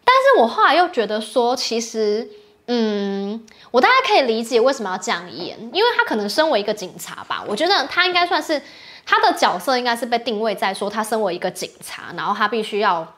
[0.03, 2.27] 但是我后来又觉得说，其实，
[2.65, 8.59] 嗯，我大概可以理解为什么要这样演，因为他可能身为一个警察吧，我觉得他应该算是
[9.05, 13.15] 他的角色应该是被定位在说他身为一个警察，然后他必须要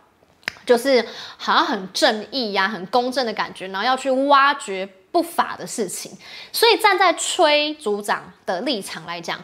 [0.66, 6.12] 就是好像很正义呀、很公正的感觉，然后要去挖掘不法的事情，
[6.52, 9.40] 所以站在崔组长的立场来讲。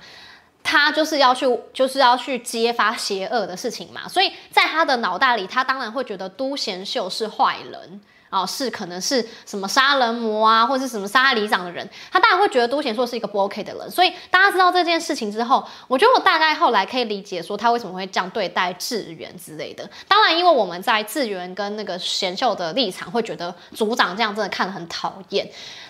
[0.68, 8.02] 他就是要去，就是要去揭发邪恶的事情嘛，所以在他的脑袋里，他当然会觉得都贤秀是坏人
[8.32, 13.92] 哦，是可能是什么杀人魔啊，或者是什么杀里长的人，他当然会觉得都贤秀是一个不 OK 的人。
[13.92, 19.88] 所以大家知道这件事情之后，我觉得我大概后来可以理解说他为什么会这样对待智媛之类的。
[20.08, 25.48] 当然，因为我们在智媛跟那个贤秀的立场，会觉得组长这样真的看得很讨厌。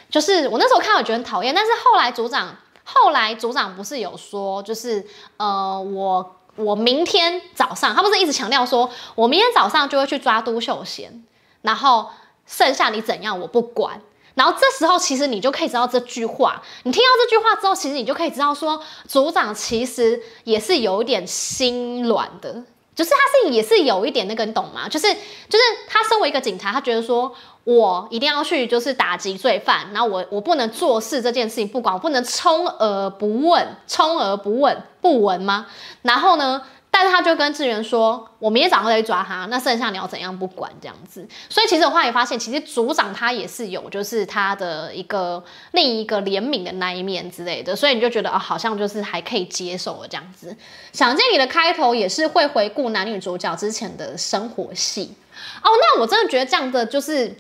[0.10, 2.54] 就是我那时候看，我觉得很讨厌，但是后来组长。
[2.86, 11.26] 后来组长不是有说，就是呃，我我明天早上，他不是一直强调说，我明天早上就会去抓都秀贤，
[11.64, 12.08] 然后
[12.46, 14.00] 剩下你怎样我不管。
[14.36, 22.64] 然后这时候其实你就可以知道这句话，你听到这句话之后，其实你就可以知道说，组长其实也是有一点心软的。
[22.94, 24.88] 就是他是也是有一点那个，你懂吗？
[24.88, 27.30] 就是就是他身为一个警察，他觉得说
[27.66, 35.66] 我一定要去就是打击罪犯，然后我我不能做事这件事情不管，我不能充耳不闻，充耳不闻不闻吗？
[36.04, 36.62] 然后呢？
[36.98, 50.56] 但是他就跟智媛说：“我明天早上再去抓他，那剩下你要怎样不管这样子。”所以其实我后来也发现，其实组长他也是有就是他的一个另一个怜悯的那一面之类的，所以你就觉得啊、哦，好像就是还可以接受了这样子。
[50.94, 55.14] 想见你的开头也是会回顾男女主角之前的生活戏
[55.62, 57.36] 哦，那我真的觉得这样的就是。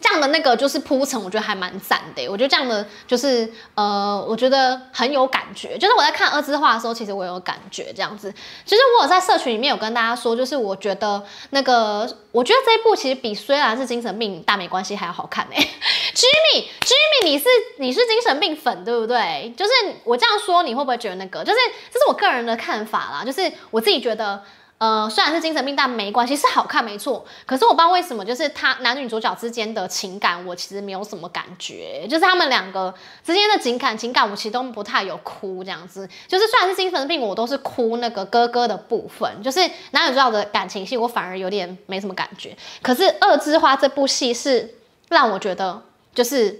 [0.00, 2.28] 这样的那个就是铺陈，我觉得还蛮赞的。
[2.28, 5.76] 我觉得这样的就是呃，我觉得很有感觉。
[5.78, 8.32] 就是我在看《恶之花》的时候，其实我有感觉这样子。
[8.64, 15.56] 其实我有在社群里面有跟大家说，就是我觉得那个，我觉得这一部其实比虽然是精神病但没关系还要好看哎。
[16.14, 17.44] Jimmy，Jimmy，你是
[17.78, 19.52] 你是精神病粉对不对？
[19.56, 19.72] 就是
[20.04, 21.44] 我这样说，你会不会觉得那个？
[21.44, 21.58] 就是
[21.92, 23.22] 这是我个人的看法啦。
[23.24, 24.42] 就是我自己觉得。
[24.80, 27.22] 呃，虽然是精神病，但没关系，是好看没错。
[27.44, 32.06] 可是我不知道为什么，就是他男女主角之间的情感，我其实没有什么感觉。
[32.08, 36.08] 就是他们两个之间的情感，情感我其实都不太有哭这样子。
[36.26, 39.30] 就是虽然是精神病，我都是哭那个哥哥的部分。
[39.42, 42.56] 就是男女主角的感情戏，我反而有点没什么感觉。
[42.80, 44.76] 可是《恶之花》这部戏是
[45.10, 45.82] 让我觉得，
[46.14, 46.58] 就是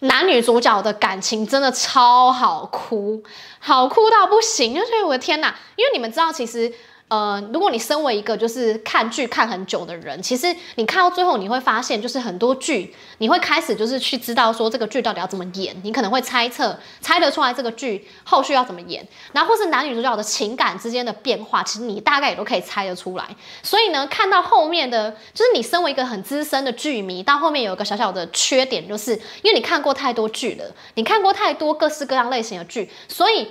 [0.00, 3.22] 男女主角的感情真的超好哭，
[3.58, 4.74] 好哭到不行。
[4.74, 6.70] 就是我的天哪，因为你们知道，其实。
[7.08, 23.24] 呃，如果你身为一个就是看剧看很久的人，其实你看到最后你会发现，就是很多剧你会开始就是去知道说这个剧到底要怎么演，你可能会猜测猜得出来这个剧后续要怎么演，然后或是男女主角的情感之间的变化，其实你大概也都可以猜得出来。
[23.62, 29.12] 所以呢，看到后面的，就是你身为一个很资深的剧迷，到后面有一个小小的缺点，就是
[29.42, 30.64] 因为你看过太多剧了，
[30.94, 33.46] 你看过太多各式各样类型的剧，所以。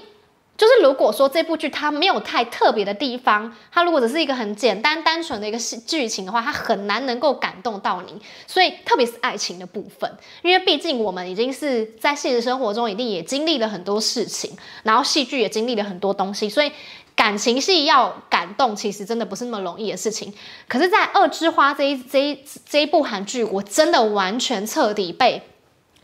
[0.55, 8.21] 就是如果说这部剧它没有太特别的地方，它如果只是一个很简单单纯的一个剧情的话，它很难能够感动到你。
[8.45, 10.09] 所以特别是爱情的部分，
[10.43, 16.71] 因为毕竟我们已经是在现实生活中一定也经历了很多事情，然后戏剧也经历了很多东西，所以
[17.15, 20.31] 感情戏要感动，其实真的不是那么容易的事情。
[20.67, 22.39] 可是，在《二之花》这一这一
[22.69, 25.41] 这一部韩剧，我真的完全彻底被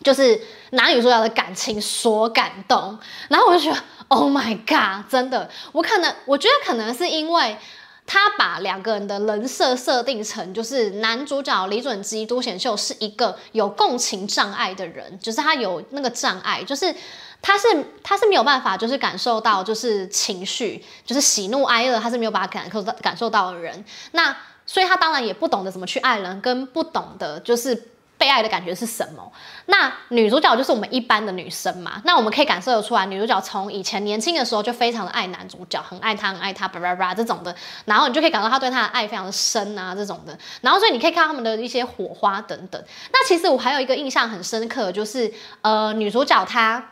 [0.04, 0.40] 就是
[0.72, 2.98] 男女主角的感情所感动。
[3.28, 3.78] 然后我就觉得
[4.10, 7.58] ，Oh my God，真的，我可能我觉得可能是因为
[8.06, 16.94] 他把两个人的人设设定成，就是男主角李准基、都贤秀是一个有共情障碍的人，就是他有那个障碍，就是。
[17.42, 17.68] 他是
[18.04, 23.86] 他是没有办法，就是感受到就是情绪，就是喜怒哀乐，他是没有办法感受到感受到的人。
[24.12, 24.36] 那
[24.66, 29.32] 所以他当然也不懂得怎么去爱人，跟不懂得就是被爱的感觉是什么。
[29.66, 37.56] 那女主角就是我们一般的女生嘛，那我们可以感受得出来，女主角从以前年轻的时候就非常的爱男主角，很爱他，很爱他，叭叭叭这种的。
[37.86, 40.38] 然后你就可以感到他对她的爱非常的深啊，这种的。
[40.62, 42.84] 然后所以你可以看到他们的一些火花等等。
[43.12, 46.84] 那其实我还有一个印象很深刻，就是呃女主角她。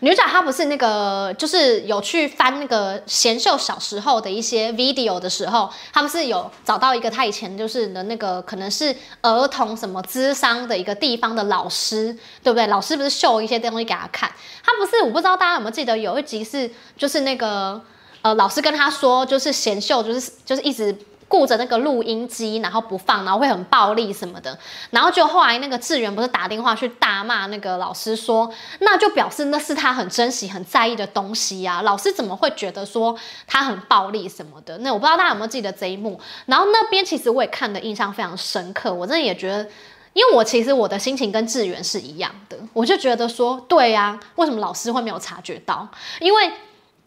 [0.00, 12.66] 女主角她不是那个，就是有去翻那个贤秀小时候的一些 video 的时候，她不是有找到一个她以前就是的那个可能是儿童什么咨商的一个地方的老师，对不对？
[12.68, 14.30] 老师不是秀一些东西给她看，
[14.64, 17.80] 她不是我不知道大家有没有记得有一集是就是那个
[18.22, 20.96] 呃老师跟她说，就是贤秀就是就是一直。
[21.28, 24.58] 顾着那个录音机，然后不放，然后会很暴力什么的，
[24.90, 28.50] 然后就后来那个志远不是打电话去大骂那个老师说，
[28.80, 33.14] 那就表示那是他很珍惜、很在意的东西呀、老师怎么会觉得说
[33.46, 34.78] 他很暴力什么的？
[34.78, 36.18] 那我不知道大家有没有记得这一幕。
[36.46, 39.68] 然后那边其实我也看的印象非常深刻，我真的也觉得，
[40.14, 45.86] 因为我其实我的心情跟志远是一样的，我就觉得说，对呀、为什么老师会没有察觉到？
[46.20, 46.50] 因为。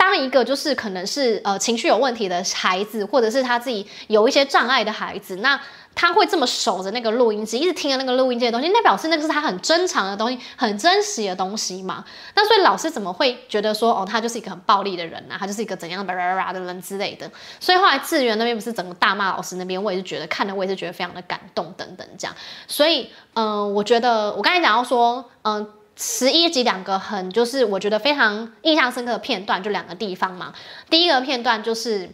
[0.02, 5.62] 当一个就是可能是呃情绪有问题的孩子，或者是他自己有一些障碍的孩子，那
[5.94, 12.04] 他会这么守着那个录音机，一直听着那个录音机的东西，那表示那个是他很珍藏的东西，很真实的东西嘛。
[12.34, 17.30] 那所以老师怎么会觉得说哦，他就是一个很暴力的人啊，他就是一个怎样的的人之类的？
[17.60, 22.36] 所以后来志源那边不是整个大骂老师那边，我也是觉得看了，我也是觉得非常的感动等等这样。
[22.68, 25.70] 所以嗯、我觉得我刚才讲到说嗯。
[26.02, 30.52] 十一集两个很就是我觉得非常印象深刻的片段，就两个地方嘛。
[30.90, 32.10] 第一个片段就是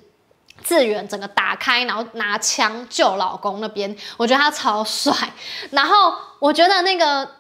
[0.62, 5.16] 志远整个打开，然后拿枪救老公那边，我觉得他超帅。
[5.72, 7.32] 然后我觉得那个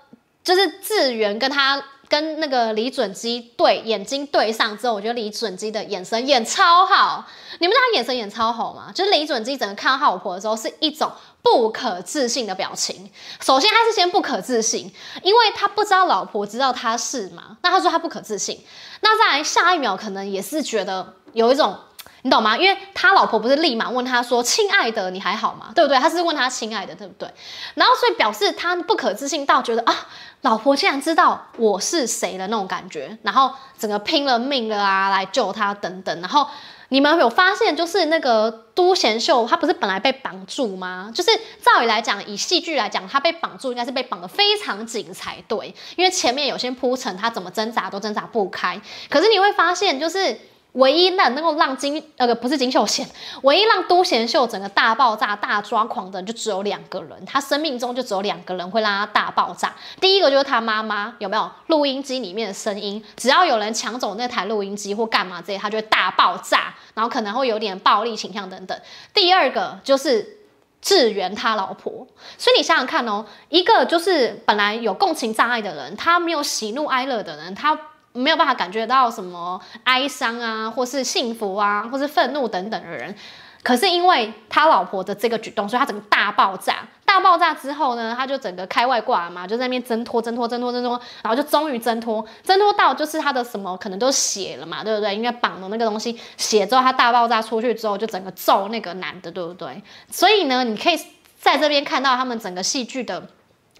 [0.41, 1.83] 就是志远跟他。
[2.09, 7.27] 跟那个李准基对眼睛对上之后，我觉得李准基的眼神演超好。
[7.59, 8.89] 你们知道他眼神演超好吗？
[8.95, 11.11] 就是李准基整个看到他老婆的时候，是一种
[11.51, 13.09] 不可置信的表情。
[13.41, 14.91] 首先他是先不可置信，
[15.23, 17.57] 因为他不知道老婆知道他是嘛。
[17.61, 18.63] 那他说他不可置信。
[19.01, 21.77] 那再来下一秒，可能也是觉得有一种。
[22.23, 22.57] 你懂吗？
[22.57, 25.97] 因为他老婆不是立马问他说：“亲爱的，你还好吗？”对不对？
[25.97, 27.31] 他是问他亲爱的，对不对？
[27.75, 29.95] 然后所以表示他不可置信到觉得啊，
[30.41, 36.19] 老婆竟然知道我是谁的那种感觉，然后整个拼了命了啊来救他等等。
[36.19, 36.45] 然后
[36.89, 41.11] 你们有发现，就是那个都贤秀，他不是本来被绑住吗？
[41.13, 41.31] 就是
[41.61, 48.81] 照理来讲，以戏剧来讲，他被绑住应该是被绑得非常紧才对，因为前面有些铺陈，他怎么挣扎都挣扎不开。
[49.09, 50.39] 可是你会发现，就是。
[50.73, 53.07] 唯一那能够让金呃不是金秀贤，
[53.41, 59.73] 唯一让都贤秀整个大爆炸大抓狂的就只有两个人，他生命中就只有两个人会让他大爆炸。
[59.99, 63.03] 第一个就是他妈妈，有没有录音机里面的声音？
[63.15, 68.79] 只要有人抢走那台录音机或干嘛这些，他就会大爆炸，然后可能会有点暴力倾向等等。
[69.15, 70.37] 第二个就是
[70.79, 72.05] 志源他老婆，
[72.37, 77.75] 所以你想想看哦，一个就是本来有共情障碍的人，他没有喜怒哀乐的人，他。
[78.17, 83.15] 没有办法感觉到什么哀伤啊，或是幸福啊，或是愤怒等等的人，
[83.63, 86.87] 可是因为他老婆的这个举动，所以他整个大爆炸。
[87.05, 95.15] 大爆炸之后呢，他就整个开外挂嘛，就在那边挣脱、挣脱、挣脱、挣脱，然后就终于挣脱，挣脱到就是他的什么可能都血了嘛，对不对？
[95.15, 99.81] 因为绑的那个东西血之后，他大爆炸出去之后，就整个揍那个男的，对不对？
[100.11, 100.99] 所以呢，你可以
[101.39, 103.29] 在这边看到他们整个戏剧的。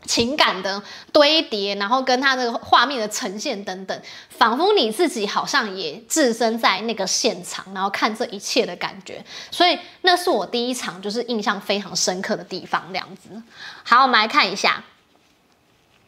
[0.05, 0.81] 情感的
[1.11, 9.25] 堆叠，然后跟他那个画面的呈现等等，仿佛你自己好像也置身在那个现场，然后看这一切的感觉。
[9.51, 13.41] 所以那是我第一场就是印象非常深刻的地方，这样子。
[13.83, 14.83] 好，我们来看一下，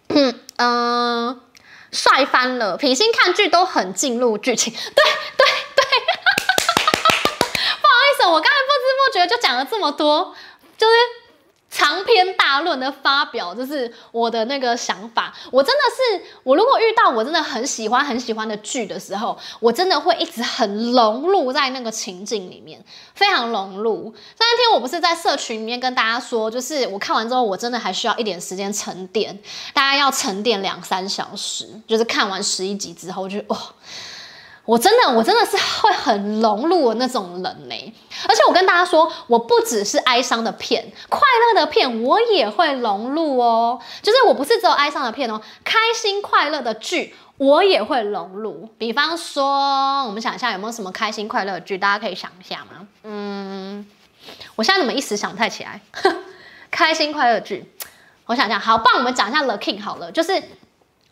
[0.08, 1.40] 嗯，呃、
[1.92, 2.78] 帅翻了！
[2.78, 5.84] 品心看剧都很进入剧情，对对对，
[7.82, 10.36] 不好意思，我刚才不知不觉就讲了这么多，
[10.78, 10.94] 就是。
[11.80, 15.34] 长篇大论的发表，就是我的那个想法。
[15.50, 15.82] 我真的
[16.20, 22.84] 是，我如果遇到我真的很喜欢很喜欢的剧的时候，我真的会一直很融入在那个情境里面，
[23.16, 24.14] 非常融入。
[24.38, 29.40] 那天我不是在社群里面跟大家说，就是我看完之后，我真的还需要一点时间沉淀，
[29.74, 31.66] 大概要沉淀两三小时。
[31.88, 33.58] 就是看完十一集之后，就哇。
[34.70, 37.94] 我真的，我真的是会很融入的那种人呢。
[38.28, 43.82] 而且我跟大家说，我不只是哀伤的片，快乐的片我也会融入哦。
[44.04, 48.70] 就是我不是只有哀伤的片哦，开心快乐的剧我也会融入。
[48.78, 52.88] 比方说，我们想一下有没有什么开心快乐剧，大家可以想一下吗？
[53.02, 53.84] 嗯，
[54.56, 55.82] 我现在怎么一时想不太起来？
[56.70, 57.74] 开心快乐剧，
[58.28, 60.44] 我想想，好，帮我们讲一下《The King》好了，就是。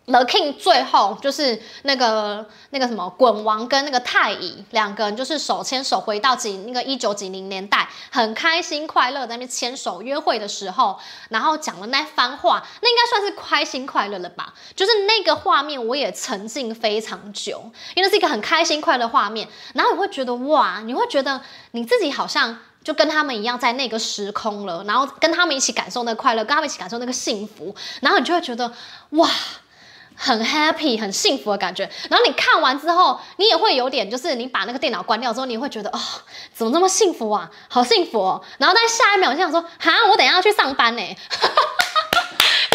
[0.09, 10.97] The King 最后就是那个那个什么滚王跟那个太乙两个人就是手牵手回到几那个一九几零年代，很开心快乐在那边牵手约会的时候，
[11.27, 14.53] 然后讲了那番话，那应该算是开心快乐了吧？
[14.77, 21.41] 就是那个画面我也沉浸非常久，因为是一个很开心快乐画面，然后你会觉得哇，你会觉得
[21.71, 28.71] 你自己好像就跟他们一样在那个时空了，然后跟他们一起感受那快乐，跟他们一起感受那个幸福，然后你就会觉得
[29.09, 29.29] 哇。
[30.17, 31.89] 很 happy，很幸福的感觉。
[32.09, 35.99] 然后你看完之后，你也会有点，就是你把那个电脑关掉之后，你会觉得哦，
[36.53, 38.43] 怎么那么幸福啊，好幸福哦。
[38.57, 41.01] 然后在下一秒，我就想说，哈，我等下要去上班呢。
[41.01, 41.17] 你知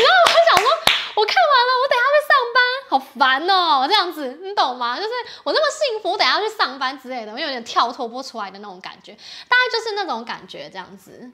[0.08, 0.70] 道，我想说，
[1.16, 4.96] 我看完了，我等下去上班，好烦哦，这样子，你懂吗？
[4.96, 5.10] 就是
[5.44, 9.12] 我那么幸福，我等下去上班之类的，我有点跳脱不出来的那种感觉，
[9.48, 11.30] 大概就是那种感觉，这样子。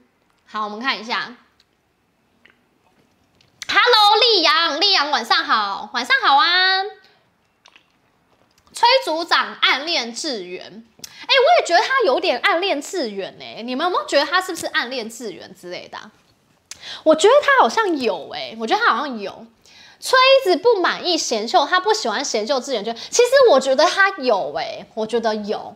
[0.47, 1.33] 好，我们看一下。
[3.71, 6.81] Hello，丽阳，丽阳，晚上好，晚上好啊！
[8.73, 15.99] 崔组长暗恋志远，哎，我也觉得他有点暗恋志远哎，你们有没有觉得他是不是暗恋志远之类的？
[17.03, 19.45] 我觉得他好像有哎，我觉得他好像有。
[19.99, 25.75] 崔一直不满意贤秀，他不喜欢贤秀志远，就其实我觉得他有哎，我觉得有。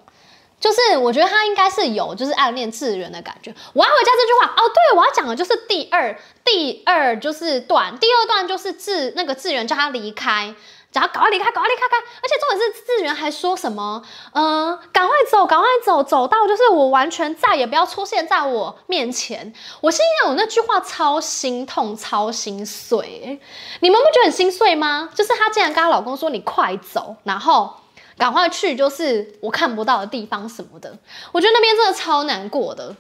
[0.64, 3.54] 就是我觉得他应该是有，就是暗恋志远的感觉。
[3.74, 10.56] 我要回家这句话哦，对，我要讲的就是第二第二就是段，第二段就是志那个志源叫他离开，
[10.90, 11.98] 叫他赶快离开，赶快离开开。
[11.98, 19.54] 而且重点是志源还说什么，嗯、呃，赶快走，赶快走，走到就是我完全再也不要出现在我面前。
[19.82, 23.38] 我心里想，我那句话超心痛，超心碎。
[23.82, 25.10] 你们不觉得很心碎吗？
[25.14, 27.74] 就是她竟然跟她老公说你快走，然后。
[28.18, 30.98] 赶快去，就是我看不到的地方什么的，
[31.32, 32.96] 我觉得那边真的超难过的。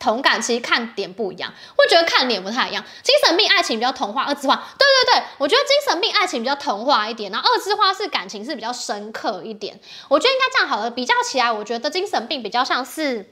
[0.00, 2.84] 同感其实看点不一样，我觉得看点不太一样。
[3.02, 9.80] 精神病爱情比较童话，二之花，对对对，我觉得精神病爱情比较童话一点，然后二之花是感情是比较深刻一点。
[10.08, 13.28] 我觉得应该这样好了，比较起来，我觉得精神病比较像是。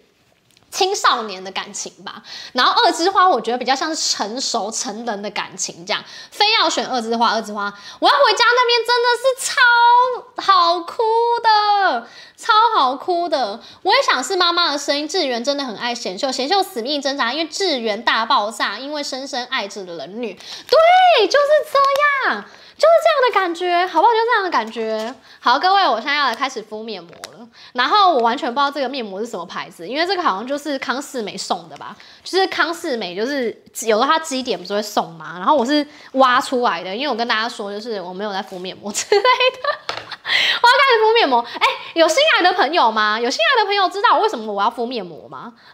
[0.71, 11.03] 青少年的感情吧，然后二之花我觉得比较像是成熟成人的感情，这样非要选二之花，二之花，我要回家那边真的是超好哭
[11.43, 12.07] 的，
[12.37, 13.61] 超好哭的。
[13.83, 15.07] 我也想是妈妈的声音。
[15.09, 22.45] 志源真的很爱贤秀，贤秀死命挣扎，因为志源大爆炸，因为深深爱着的人女，对，就是这样。
[22.77, 24.13] 就是这样的感觉，好不好？
[24.13, 25.15] 就这样的感觉。
[25.41, 27.49] 好，各位，我现在要来开始敷面膜了。
[27.73, 31.97] 然后我完全不知道这个面膜是什么牌子，因为这个好像就是康是美送的吧？
[32.23, 35.37] 就是康是美，就是有的它基点不是会送吗？
[35.39, 39.69] 然后我是挖出来的，因为我跟大家说，就是我没有在敷面膜之类的。
[40.27, 41.41] 我要开始敷面膜。
[41.55, 43.19] 哎、有新来的朋友吗？
[43.19, 45.55] 有新来的朋友知道为什么我要敷面膜吗？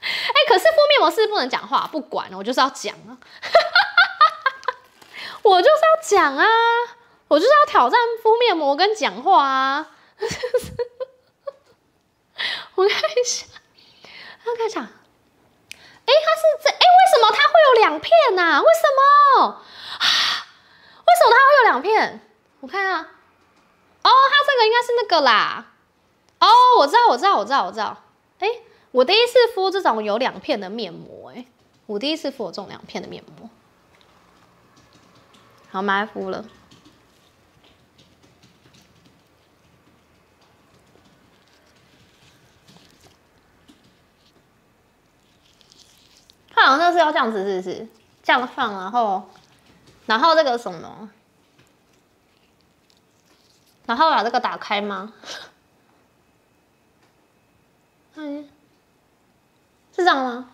[0.00, 3.18] 哎、可是敷面膜是不，能讲话，不管，我就是要讲啊。
[5.42, 6.46] 我就是要讲啊，
[7.28, 9.90] 我就是要挑战敷面膜跟讲话啊。
[12.74, 13.46] 我看一下，
[14.44, 14.86] 我看一下，哎，
[16.06, 16.12] 它是
[16.62, 18.62] 这，哎，为什么它会有两片呐、啊？
[18.62, 19.00] 为什么？
[21.06, 22.20] 为什么它会有两片？
[22.60, 23.06] 我看一下，哦，
[24.02, 25.66] 它这个应该是那个啦。
[26.40, 28.02] 哦，我知道，我知道，我知道，我知道。
[28.38, 28.48] 哎，
[28.92, 31.44] 我第一次敷这种有两片的面膜，哎，
[31.86, 33.50] 我第一次敷这种两片的面膜。
[35.72, 36.44] 好，埋伏了。
[46.50, 47.88] 他好像是要这样子，是不是？
[48.22, 49.30] 这样放，然后，
[50.06, 51.08] 然后这个什么？
[53.86, 55.12] 然后把这个打开吗？
[58.14, 58.48] 嗯，
[59.92, 60.50] 是这样吗？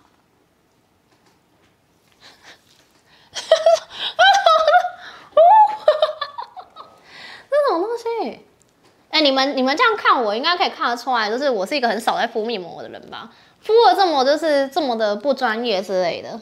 [9.11, 13.29] 哎、欸，你们你们这样看我，应该可以看得出来，就是我是一个很少在敷面膜的人吧？
[13.61, 16.41] 敷了这么就是这么的不专业之类的。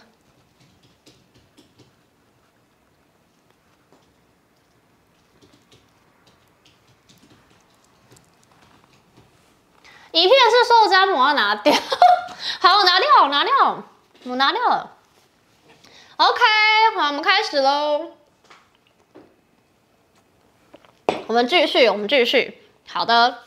[10.12, 11.72] 一片是说胶膜要拿掉，
[12.61, 13.82] 好，我拿掉，我拿掉，
[14.24, 14.93] 我拿掉了。
[16.16, 16.41] OK，
[16.97, 18.12] 好，我们开始喽。
[21.26, 22.61] 我们继续，我们继续。
[22.87, 23.39] 好的，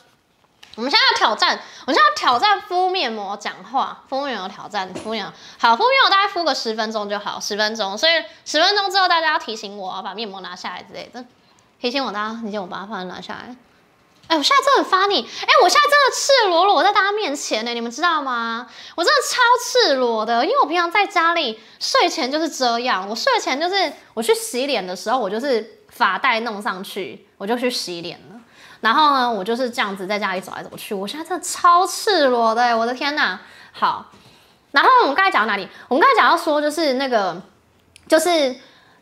[0.75, 4.03] 我们现在要挑战，我们现在要挑战敷面膜讲话。
[4.09, 7.97] 敷面膜挑战，敷面膜好，敷面膜大概敷个十分钟就好，十分钟。
[7.97, 8.13] 所以
[8.45, 11.23] 十分钟之后，大家要提醒我，把面膜拿下来之类的。
[11.79, 13.55] 提醒我，大家提醒我把它放拿下来。
[14.27, 18.67] 哎，我现在真的很发你，哎，我现在真的赤裸裸在大家面前呢，你们知道吗？
[18.95, 28.36] 我真的超赤裸的，因为我平常在家里睡前就是这样，我睡前就是我去洗脸的时候，我就是发带弄上去，我就去洗脸了。
[28.81, 30.93] 然后呢，我就是这样子在家里走来走去。
[30.93, 33.39] 我现在真的超赤裸的，我的天哪！
[33.71, 34.05] 好，
[34.71, 35.67] 然后我们刚才讲到哪里？
[35.87, 37.41] 我们刚才讲到说，就是那个，
[38.07, 38.55] 就是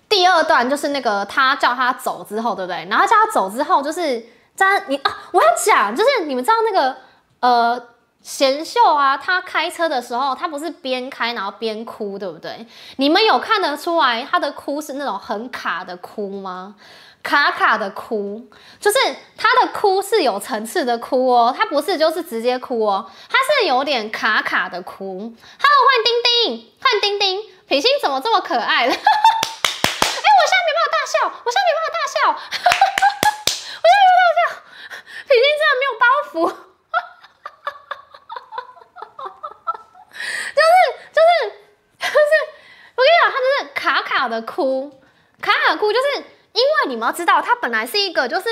[0.09, 2.87] 第二段，就是那个他叫他走之后，对不对？
[2.89, 4.25] 然后叫他走之后，就是。
[4.55, 6.95] 在你啊，我要讲，就是你们知道那个
[7.41, 7.87] 呃，
[8.21, 12.65] 贤秀啊，他开车的时候，他不是边开然后边哭，对不对？
[12.95, 16.75] 你们有看得出来他的哭是那种很卡的哭吗？
[17.25, 18.47] 卡卡的哭，
[18.79, 18.99] 就是
[19.35, 25.17] 他的哭是有层次的哭哦，他不是就是直接哭哦，他是有点卡卡的哭。
[25.17, 25.33] Hello，
[25.87, 28.93] 欢迎丁丁，欢迎丁丁，品心怎么这么可爱了？
[28.93, 32.21] 哎、欸，我现在没办法大笑，我现在没办法大笑。
[33.81, 34.39] 我现在没有大笑，
[35.25, 36.45] 品心真的没有包袱，
[40.53, 40.77] 就是
[41.11, 41.29] 就是
[41.97, 42.31] 就是，
[42.93, 45.01] 我跟你讲，他就是卡卡的哭，
[45.41, 46.23] 卡卡哭，就是
[46.83, 48.43] 因为你们要知道，他本来是一个，就是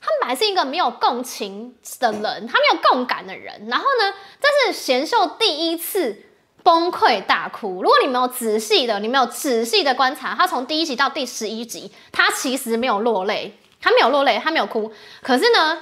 [0.00, 6.22] 他本来是一个没有共情的人，他没有共感的人，然后呢，这是贤秀第一次
[6.62, 7.82] 崩溃大哭。
[7.82, 13.58] 如果你没有仔细的，你没有仔细的观察，他从第一集到第十一集，他其实没有落泪。
[13.78, 14.90] 他没有落泪，他没有哭，
[15.22, 15.80] 可是呢，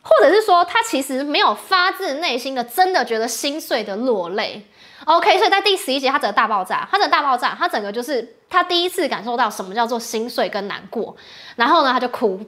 [0.00, 4.66] 或者是说他其实没有发自内心的真的觉得心碎的落泪。
[5.04, 11.16] OK，所以在第十一集他整个大爆炸，他整个大爆炸，他整个就是他第一次感受到什么叫做心碎跟难过，
[11.56, 12.40] 然后呢他就哭。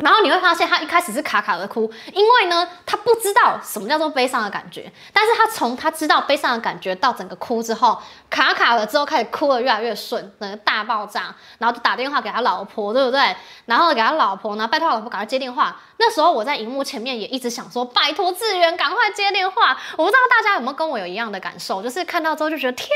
[0.00, 1.82] 然后你会发现，他一开始是卡卡的哭，
[2.12, 4.90] 因为呢，他不知道什么叫做悲伤的感觉。
[5.12, 13.36] 但是他从他知道悲伤的感觉到整个哭之后，卡卡了之后开始哭得越来越顺，整个大爆炸，然后就打电话给他老婆，对不对？
[13.66, 15.80] 然后给他老婆呢，拜托他老婆赶快接电话。
[15.98, 19.76] 那时候我在荧幕前面也一直想说，拜托志远赶快接电话。
[19.98, 22.88] 我不知道大家有没有跟我有一样的感受，就是看到之后就觉得天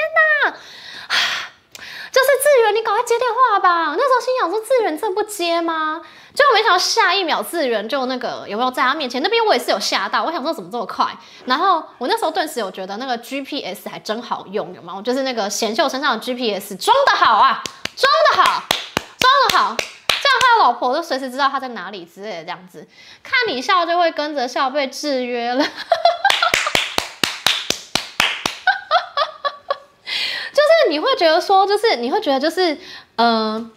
[0.44, 0.50] 哪，
[2.11, 3.94] 就是志远，你赶快接电话吧。
[3.94, 6.00] 那时候心想说，志远这不接吗？
[6.35, 9.22] 就没想到下一秒志远就那个有没有在他面前？
[9.22, 11.07] 那边我也是有吓到，我想说怎么这么快？
[11.47, 15.01] 然后我那时候顿时有觉得那个 GPS 还真好用，有吗？
[15.01, 17.62] 就是那个贤秀身上的 GPS 装得好啊，
[17.97, 18.64] 装得好，
[19.16, 19.85] 装得好，这
[20.28, 22.85] 样他的老婆都随时知道他在哪里之类的，这样子
[23.22, 25.64] 看你笑就会跟着笑，被制约了。
[30.53, 32.76] 就是你会觉得说，就是你会觉得就是
[33.18, 33.70] 嗯。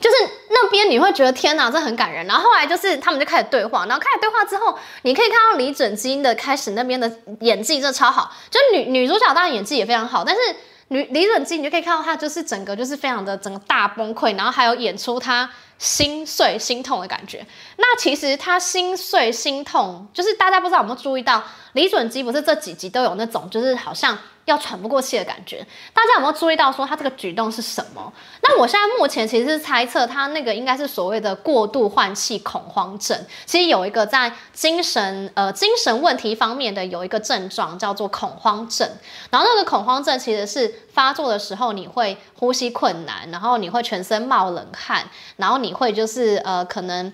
[0.00, 0.16] 就是
[0.50, 2.26] 那边你会觉得天哪，这很感人。
[2.26, 10.40] 然后后来就是他们就开始对话，然后开始对话之后，你可以看到李准基的开始那边的演技真的超好，就女女主角当然演技也非常好，但是
[10.88, 17.46] 女李准基你就可以看到她就是整个就是非常的整个大崩溃，然后还有演出她心碎心痛的感觉。
[17.76, 24.18] 那其实他心碎心痛，就是大家不知道有没有注意到，李准基不是这几集都有那种就是好像。
[24.46, 25.56] 要喘不过气的感觉，
[25.92, 28.12] 大家有没有注意到说他这个举动是什么？
[28.42, 33.18] 那我现在目前其实是猜测他那个应该是所谓的过度换气恐慌症。
[33.44, 38.88] 其实有一个在精神呃精神问题方面的有一个症状叫做恐慌症，
[39.30, 47.12] 然后那个恐慌症其实是发作的时候你会呼吸困难，然后你会全身冒冷汗，然后你你会就是呃可能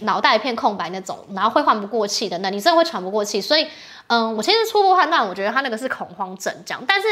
[0.00, 3.66] 脑袋一片空白那种，然后会换不过气的，那你真的会喘不过气，所以。
[4.12, 7.06] 嗯，我其实初步判断，我觉得他那个是恐慌症这样，但是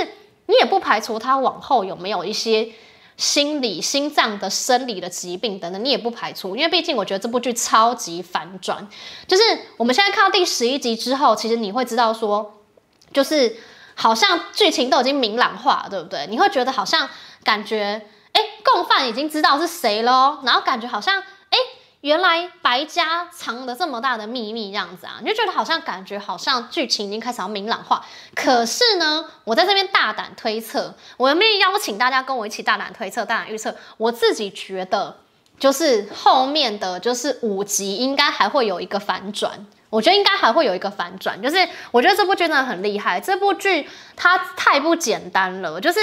[0.46, 2.68] 你也不排除他往后有没有一些
[3.16, 8.84] 心理、心脏的生理的疾病等等，你也不排除，因为毕竟我觉得这部剧超级反转，
[9.28, 9.42] 就是
[9.76, 12.64] 我们现在看到第十一集之后，其实你会知道说，
[13.12, 13.56] 就是
[13.94, 16.26] 好像剧情都已经明朗化，对不对？
[16.28, 17.08] 你会觉得好像
[17.44, 18.02] 感觉，
[18.38, 21.20] 哎，共犯已经知道是谁咯，然后感觉好像，
[21.50, 21.58] 哎。
[22.02, 28.06] 原来白家藏了这么大的秘密，这样子啊，你就觉得好像感觉好像剧情已经开始要明朗化。
[28.36, 33.74] 可是呢，我在这边大胆推测，我有没有邀请大家跟我一起大胆推测、大胆预测？
[33.96, 35.16] 我自己觉得，
[35.58, 39.66] 就是后面的就是五集应该还会有一个反转。
[39.90, 45.98] 我觉得应该还会有一个反转，就是我觉得这部剧真的很厉害，这部剧它太不简单了，就是。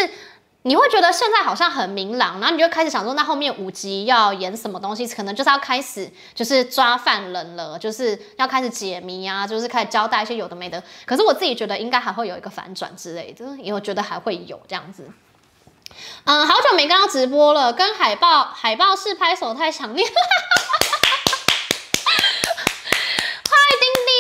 [0.67, 10.81] 你会觉得现在好像很明朗，然后你就开始想说，那后面五集要演什么东西，可能就是要开始就是抓犯人了，就是要开始解谜啊，就是开始交代一些有的没的。
[11.05, 15.07] 可是我自己觉得应该还会有一个反转之类的，因为我觉得还会有这样子。
[16.23, 20.03] 嗯，好久没看到直播了，跟海报海报是拍手太强烈。
[23.47, 24.17] 嗨，丁丁，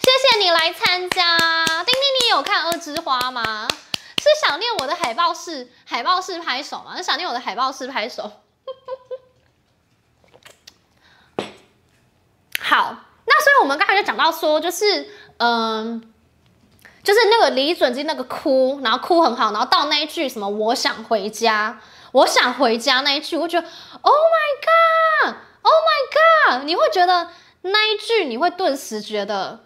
[0.00, 1.36] 谢谢你来参加。
[1.84, 1.92] 丁丁，
[2.22, 3.66] 你有看《二之花》吗？
[4.20, 6.96] 是想念我的海报式海报式拍手吗？
[6.96, 8.22] 是想念我的海报式拍手。
[12.60, 15.08] 好，那所以我们刚才就讲到说，就是
[15.38, 16.12] 嗯。
[17.02, 21.80] 就是那个李准基那个哭，然后哭很好，然后到那一句什么我想回家，
[22.12, 23.66] 我想回家那一句，我觉得
[24.02, 27.30] Oh my God，Oh my God，你会觉得
[27.62, 29.64] 那一句你会顿时觉得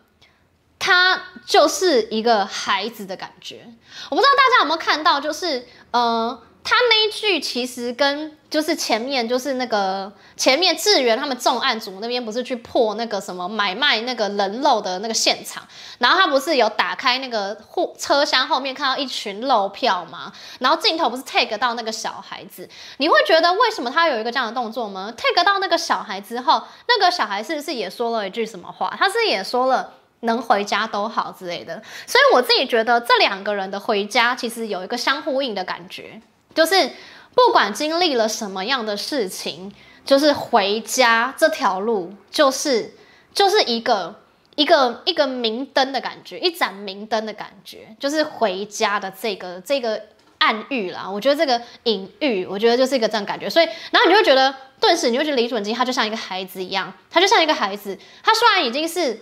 [0.79, 3.67] 他就是一个孩子的感觉。
[4.11, 6.43] 我不知道大家有没有看到，就是呃。
[6.67, 15.63] 他那一句其实跟就是前面就是那个前面志源他们重案组那边不是去破那个什么买卖那个人肉的那个现场，
[15.99, 20.33] 然后他不是有打开那个货车厢后面看到一群肉票吗？
[20.59, 22.67] 然后镜头不是 take 到那个小孩子，
[22.97, 28.91] 你会觉得为什么他有一个这样的动作吗？take 到那个小孩之后，那个小孩是不是也说了一句什么话？
[28.99, 29.93] 他是也说了
[30.25, 31.83] 能回家都好之类的。
[32.07, 36.21] 所以我自己觉得这两个人的回家其实有一个相呼应的感觉。
[36.55, 36.89] 就是
[37.35, 39.73] 不管经历了什么样的事情，
[40.05, 42.95] 就是回家这条路，就是
[43.33, 44.21] 就是一个
[44.55, 50.01] 一个一个明灯的感觉，一盏明灯的感觉，就是回家的这个这个
[50.39, 51.11] 暗喻啦。
[51.11, 53.51] 我觉得这个隐喻，我觉得就是一个这样感觉。
[53.51, 59.19] 所以，然后你就会觉得，顿时你就觉得李准基他就像一个孩子一样，他就像一个孩子，他虽然已经是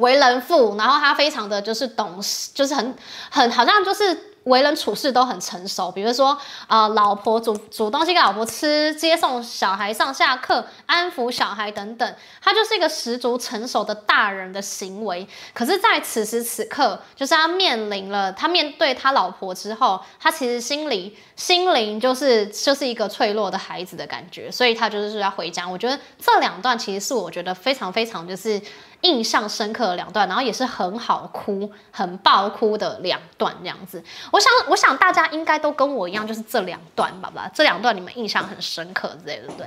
[0.00, 2.94] 为人父，然后他非常的就是懂事，就是很
[3.30, 4.26] 很好像就是。
[4.44, 6.28] 为人处事都很成熟，比如说
[6.66, 15.28] 啊、呃，老婆煮煮东西给老婆吃，接送小孩上下课，安抚小孩等等，他就是一个十足成熟的大人的行为。
[15.52, 25.68] 可是，在此时此刻，就是他面临了他面对他老婆之后，他其实心里心灵就是就是一个脆弱的孩子的感觉，所以他就是要回家。
[25.68, 28.58] 我觉得这两段其实是我觉得非常非常就是。
[29.02, 34.02] 印象深刻的两段，然后也是很好哭、很爆哭的两段，这样子。
[34.30, 39.66] 我想，我想大家应该都跟我一样，就是这两段吧吧，这两段你们印象很深刻之类的，对不对？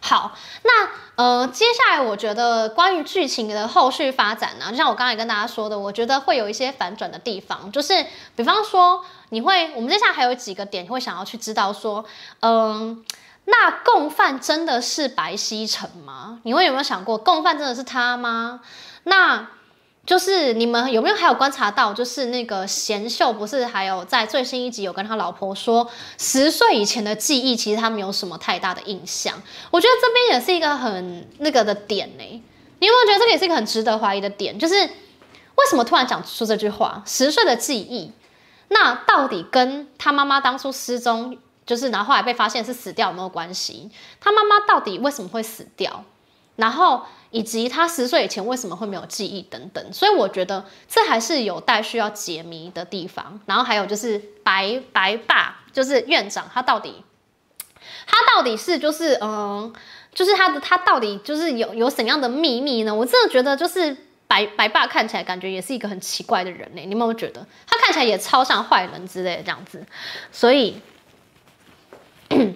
[0.00, 0.32] 好，
[0.62, 12.04] 那呃，接下来我觉得关于剧情的后续发展呢，就像我刚才跟大家说的，我觉得会有一些反转的地方，就是比方说，你会，我们接下来还有几个点会想要去知道说，
[12.40, 13.04] 嗯、
[13.50, 16.38] 那共犯真的是白西城吗？
[16.42, 18.60] 你们有没有想过，共犯真的是他吗？
[19.04, 19.48] 那
[20.04, 25.88] 就是你们有没有还有观察到，就是那个贤秀不是还有在最新一集有跟他老婆说，
[26.18, 29.34] 十岁以前的记忆其实他没有什么太大的印象。
[29.70, 32.42] 我觉得这边也是一个很那个的点呢、
[32.80, 34.58] 你有没有觉得这个也是一个很值得怀疑的点？
[34.58, 37.02] 就是为什么突然讲出这句话？
[37.06, 38.12] 十岁的记忆，
[38.68, 41.38] 那到底跟他妈妈当初失踪？
[41.68, 43.90] 就是，然后后来被发现是死掉有没有关系？
[44.22, 46.02] 他妈妈到底为什么会死掉？
[46.56, 49.92] 然后以及他十岁以前为什么会没有记忆等等。
[49.92, 53.38] 所以我觉得这还是有待需要解谜的地方。
[53.44, 57.04] 然后还有就是白白爸，就是院长，他到底
[58.06, 59.70] 他到底是就是嗯，
[60.14, 62.94] 就是他的他到底就是有有怎样的秘密呢？
[62.94, 63.94] 我真的觉得就是
[64.26, 66.80] 白白爸看起来感觉也是一个很奇怪的人呢。
[66.80, 69.86] 你有没有觉得他看起来也超像坏人之类的这样子？
[70.32, 70.80] 所以。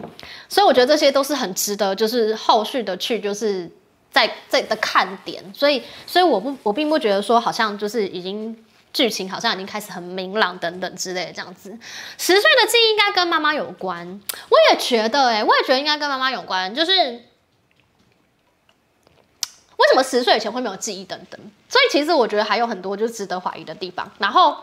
[0.48, 3.70] 所以我觉得这些都是很值得，就是后续的去，就是
[4.10, 5.42] 在这的看点。
[5.54, 8.54] 所以，所以我不，我并不觉得说，好像就是已经
[8.92, 11.70] 剧情好像已经开始很明朗等等之类的这样子。
[12.18, 14.20] 十岁的记忆应该跟妈妈有关，
[14.50, 16.74] 我也觉得、哎，我也觉得应该跟妈妈有关。
[16.74, 17.22] 就是 为
[19.90, 21.40] 什么十岁以前会没有记忆等等。
[21.70, 24.12] 所以其实我觉得还有很多就值得怀疑的地方。
[24.18, 24.58] 然后，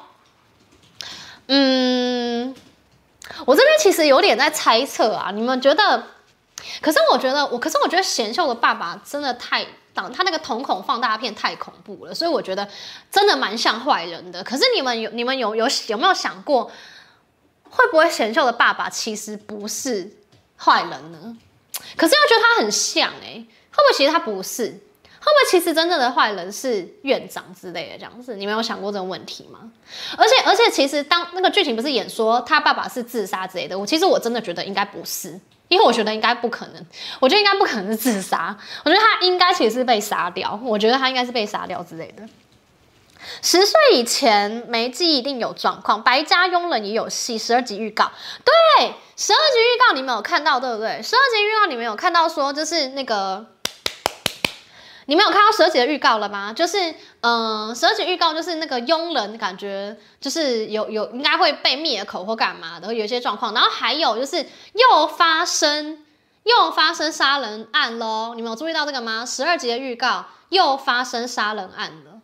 [1.47, 2.55] 嗯。
[3.45, 6.03] 我这边其实有点在猜测啊，你们觉得？
[6.81, 12.67] 可是我觉得我，可是我觉得贤秀的爸爸真的太当他那个瞳孔放大片太恐怖了，所以我觉得
[13.09, 14.43] 真的蛮像坏人的。
[14.43, 16.69] 可是你们有你们有有有没有想过，
[17.69, 20.11] 会不会贤秀的爸爸其实不是
[20.57, 21.37] 坏人呢？
[21.95, 23.35] 可是又觉得他很像哎、
[23.71, 24.77] 会不会其实他不是？
[25.29, 28.35] 会不会其实真正的坏人是院长之类的这样子？
[28.35, 29.71] 你们有想过这个问题吗？
[30.17, 36.85] 而且而且，其实当那个剧情不是演说他爸爸是自杀之类的，我其实我真的觉得应该不是，因为我觉得应该不可能，
[37.19, 42.23] 我觉得应该不可能是自杀，我觉得他应该其实是被杀掉，我觉得他应该是被杀掉之类的。
[43.41, 48.11] 十岁以前没记忆一定有状况，白家佣人也有戏，十二集预告，
[48.43, 51.01] 对，十二集预告你们有看到对不对？
[51.03, 53.45] 十二集预告你们有看到说就是那个。
[55.09, 56.53] 你们有看到十二集的预告了吗？
[56.53, 56.77] 就是，
[57.21, 63.51] 嗯、呃，十二集预告就是那个佣人感觉就是有有应该会被灭口或干嘛的，有一些状况。
[63.51, 66.05] 然后还有就是又发生
[66.43, 69.25] 又发生杀人案喽，你们有注意到这个吗？
[69.25, 72.21] 十二集的预告又发生杀人案了，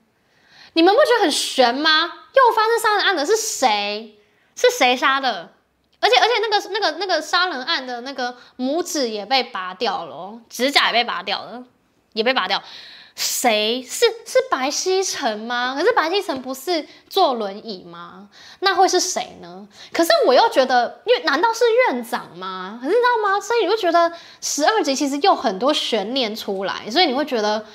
[0.74, 2.04] 你们不觉得很悬吗？
[2.36, 4.16] 又发生杀人案的是谁？
[4.56, 5.50] 是谁杀的？
[6.02, 11.64] 而且而且那个那个那个杀人案的那个拇指也被拔掉了，指甲也被拔掉了，
[12.16, 12.64] 也被拔掉。
[13.16, 15.74] 谁是是白熙成吗？
[15.78, 18.28] 可是白熙成不是坐轮椅吗？
[18.60, 19.66] 那会是谁呢？
[19.94, 21.64] 可是我又觉得，因为难道是
[21.94, 22.78] 院长吗？
[22.82, 23.40] 可是你知道吗？
[23.40, 24.12] 所以你会觉得
[24.42, 27.66] 十二集其实又很多悬念出来，所以你会觉得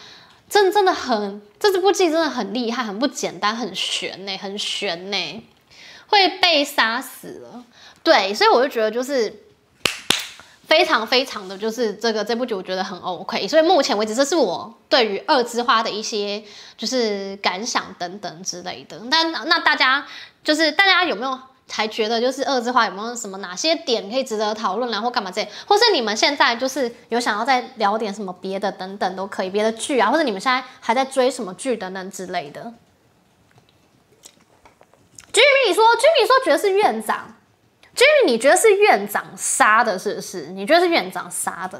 [0.46, 5.42] 真的真的很这部剧真的很厉害，很不简单，很悬呢，很悬呢，
[6.08, 7.64] 会被杀死了。
[8.02, 9.44] 对，所以我就觉得就是。
[10.70, 16.40] 非常非常的就是这个这部剧我觉得很 OK，所以目前为止这是我对于二之花的一些
[16.76, 18.96] 就是感想等等之类的。
[19.10, 20.06] 那那大家
[20.44, 21.36] 就是大家有没有
[21.68, 25.44] 还觉得就是二之花有没有什么哪些点可以值得讨论，然后干嘛这？
[25.66, 32.72] 或是你们现在就是有想要再聊点什么别的等等都可以，别的剧啊，或者你们现在还在追什么剧等等之类的。
[35.32, 37.34] 居民说居民说觉得是院长。
[38.00, 40.46] Jimmy，你觉得是院长杀的，是不是？
[40.52, 41.78] 你觉得是院长杀的？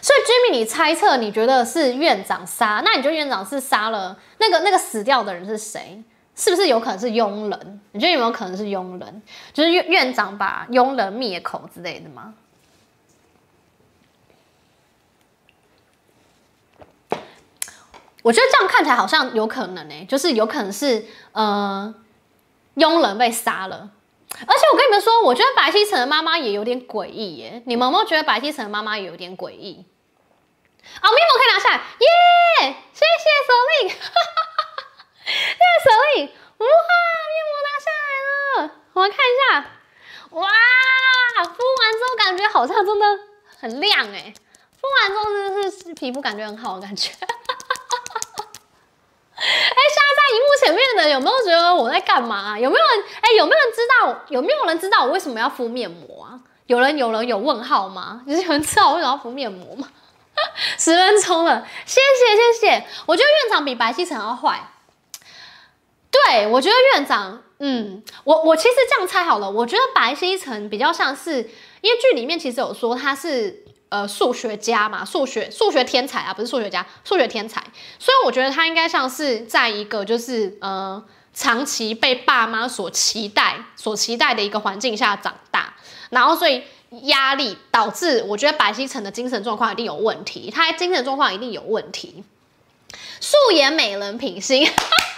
[0.00, 6.02] 所以 Jimmy，你猜测你觉得是院长杀，那你觉得院长是杀了那个那个死掉的人是谁？
[6.34, 7.80] 是不是有可能是佣人？
[7.92, 9.22] 你觉得有没有可能是佣人？
[9.52, 12.34] 就是院院长把佣人灭口之类的吗？
[18.22, 21.94] 我觉得这样看起来好像有可能呢、就是有可能是呃
[22.74, 23.90] 佣人被杀了。
[24.40, 27.62] 而且我跟你们说，我觉得白熙成的妈妈也有点诡异耶。
[27.66, 29.84] 你们有没有觉得白熙成的妈妈也有点诡异？
[31.00, 32.74] 哦，咪蒙可以拿下来，耶！
[32.92, 33.88] 谢谢舍利，
[35.24, 36.66] 谢谢舍利，哇，
[37.28, 38.74] 咪蒙拿下来了。
[38.94, 39.42] 我们看一下，
[40.30, 40.42] 哇，
[41.44, 43.06] 敷完之后感觉好像真的
[43.60, 44.34] 很亮哎，
[44.80, 47.12] 敷完之后真的是皮肤感觉很好的感觉。
[49.42, 52.58] 哎，现在在荧幕前面的有没有觉得我在干嘛？
[52.58, 53.04] 有没有人？
[53.20, 54.24] 哎，有没有人知道？
[54.28, 56.38] 有没有人知道我为什么要敷面膜啊？
[56.66, 58.22] 有人有人有问号吗？
[58.26, 59.88] 有人知道我为什么要敷面膜吗？
[60.78, 62.86] 十分钟了，谢谢谢谢。
[63.06, 64.70] 我觉得院长比白西城要坏。
[66.10, 73.61] 对，我觉得院长，嗯，我我其实这样猜好了，我觉得白西城比较像是，因为剧里面其实有说他是。
[73.92, 77.62] 呃，数学家嘛，数学数学天才啊，不是数学家，数学天才。
[77.98, 85.74] 所以我觉得他应该像是在一个就是呃长期被爸妈所期待、所期待的一个环境下长大，
[86.08, 86.62] 然后所以
[87.02, 92.24] 压力导致我觉得白西城的精神状况一定有问题，他精神状况一定有问题。
[93.20, 94.66] 素颜美人品行。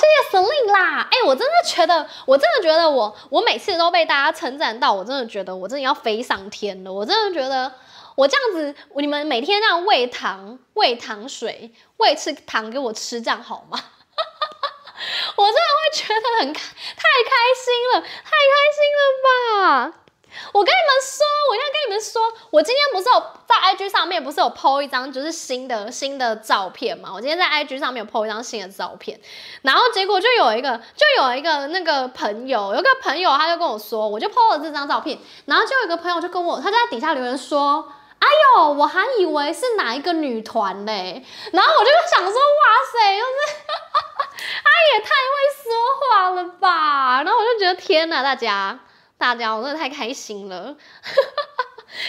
[0.00, 6.90] 谢谢 Selin 啦，哎、我真的觉得，我真的觉得我，我每次都被大家称赞到，我真的觉得我真的要飞上天了。
[6.90, 7.70] 我真的觉得
[8.14, 13.78] 我这样子，你们每天这样喂糖、喂糖水、喂吃糖给我吃，这样好吗？
[15.36, 19.00] 我真的会觉得很开，太开心了，太开心了
[19.92, 19.92] 吧！
[20.52, 27.10] 我跟你们说，我现在跟你们说，我今天不是有在 IG 上面不是有 po 一张就是新的新的照片嘛？
[27.12, 29.20] 我今天在 IG 上面有 po 一张新的照片，
[29.62, 43.56] 然后结果就有一个就有一个那个朋友，有个朋友他就跟我说，我就 po 了这张照片，然后就有一个朋友就跟我，他在底下留言说，哎呦，我还以为是哪一个女团嘞，然后我就想说，哇塞，就是
[44.62, 48.78] 他也太会说话了吧，然后我就觉得天哪，大家。
[49.20, 50.74] 大家，我真的太开心了。
[51.04, 51.20] 可是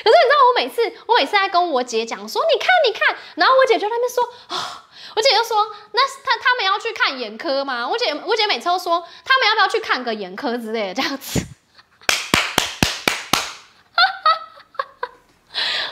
[0.04, 4.86] 你知道，我每次我每次在跟我姐讲说，你看你看，然后我姐就在那边说，啊，
[5.18, 5.58] 我姐就说，
[5.92, 7.86] 那他他们要去看眼科吗？
[7.86, 11.42] 我姐我姐每次都说，他们要不要去看个眼科之类的这样子。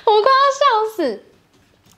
[0.05, 0.63] 我快要笑
[0.95, 1.25] 死。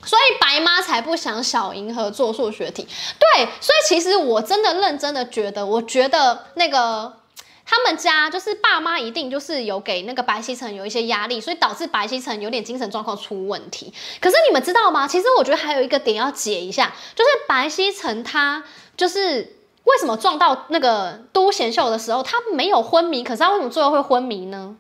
[0.04, 2.88] 所以白妈才不想小银河做数学题。
[3.20, 7.21] 对，所以其实我真的认真的觉得，我觉得那个。
[7.66, 13.94] 他们家就是爸妈一定就是有给那个白熙成有一些压力，所以导致白熙成有点精神状况出问题。
[14.20, 15.08] 可是你们知道吗？
[15.08, 18.64] 其实我觉得还有一个点要解一下，就是白熙成他
[18.98, 24.76] 就是为什么撞到那个都贤秀的时候他没有昏迷，可是他为什么最后会昏迷呢？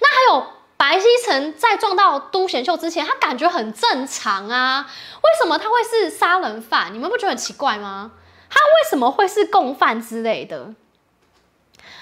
[0.00, 0.46] 那还有
[0.76, 4.90] 白熙成在撞到都贤秀之前，他感觉很正常啊，
[5.22, 6.94] 为什么他会是杀人犯？
[6.94, 8.12] 你们不觉得很奇怪吗？
[8.48, 10.74] 他为什么会是共犯之类的？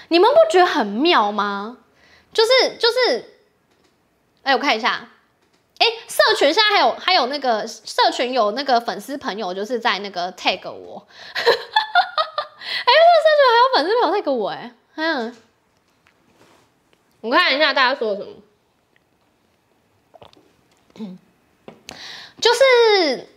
[0.09, 1.77] 你们不觉得很妙吗？
[2.31, 3.41] 就是就是，
[4.43, 5.09] 哎，我看一下，
[5.79, 11.43] 哎，社群现在还有还有那个社群有那个粉丝朋友就是在那个 tag 我， 哎，
[12.85, 15.35] 那个社群还有粉丝朋友 tag 我，哎，嗯，
[17.21, 18.35] 我看一下大家说什么，
[22.39, 23.27] 就是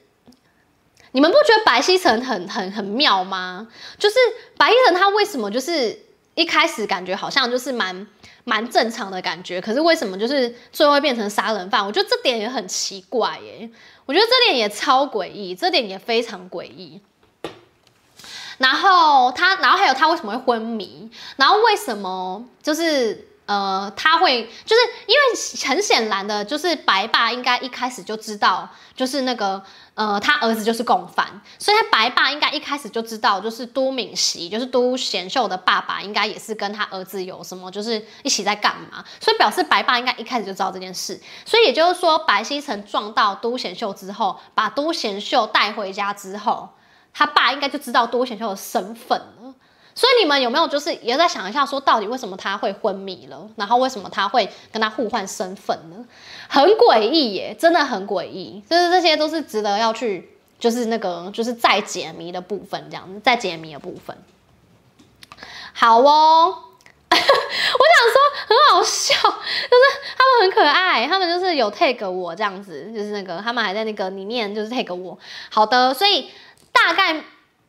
[1.13, 3.69] 你们不觉得白熙成很很很妙吗？
[3.99, 4.17] 就是
[4.59, 5.99] 白熙成他为什么就是
[6.35, 8.07] 一开始感觉好像就是蛮
[8.45, 11.85] 蛮正常的感觉，可是为什么就是最后会变成杀人犯？
[11.85, 13.71] 我觉得这点也很奇怪耶，
[14.07, 17.01] 我觉得这点也超诡异，这点也非常诡异。
[18.59, 21.11] 然后他，然后还有他为什么会昏迷？
[21.37, 23.29] 然后为什么就是？
[23.45, 29.61] 呃，他会就是因为很显然的，就是白爸应该一开始就知道，就是那个
[29.95, 46.71] 呃，他儿子就是共犯，所以他白爸应该一开始就知道，就是都敏熙，就是都贤秀的爸爸，应该也是跟他儿子有什么，就是一起在干嘛，所以表示白爸应该一开始就知道这件事，所以也就是说，白熙成撞到都贤秀之后，把都贤秀带回家之后，
[47.13, 49.42] 他爸应该就知道都贤秀的身份了。
[49.95, 56.05] 所以你们有没有就是也在想一下，说到底为什么他会昏迷了，然后为什么他会跟他互换身份呢？
[56.49, 58.63] 很诡异耶，真的很诡异。
[58.69, 64.17] 就是这些都是值得要去，就是那个就是再解谜的部分，这样子再解谜的部分。
[65.75, 66.47] 好哦，
[67.11, 68.17] 我想说
[68.49, 69.85] 很好笑，就是
[70.17, 75.19] 他们很可爱，他们就是有 tag 我这样子，就是那个他们还在那个里面就是 tag 我。
[75.51, 76.31] 好的，所以
[76.73, 77.23] 大概。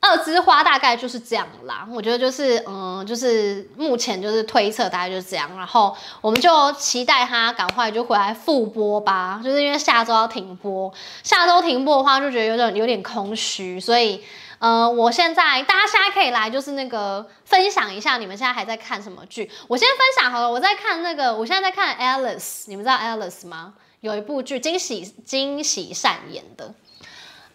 [0.06, 10.93] 二枝花大概就是这样啦，我觉得就是，嗯，就是目前就是推测大概就是这样，然后我们就期待他赶快就回来复播吧，就是因为下周要停播，
[11.24, 14.22] 下周停播的话就觉得有点有点空虚，所以，
[14.60, 23.76] 呃，我现在大家现在可以来就是那个分享一下你们现在还在看什么剧，我先分享好了，我在看那个，我现在在看 Alice，你们知道 Alice 吗？
[24.01, 26.74] 有一部剧惊喜惊喜善演的。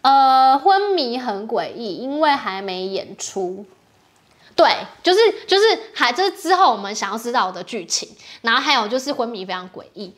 [0.01, 3.65] 呃，昏迷很诡异，因为还没演出。
[4.55, 4.69] 对，
[5.01, 8.09] 就是就是还这、就是之后我们想要知道的剧情。
[8.41, 10.13] 然后还有就是昏迷非常诡异。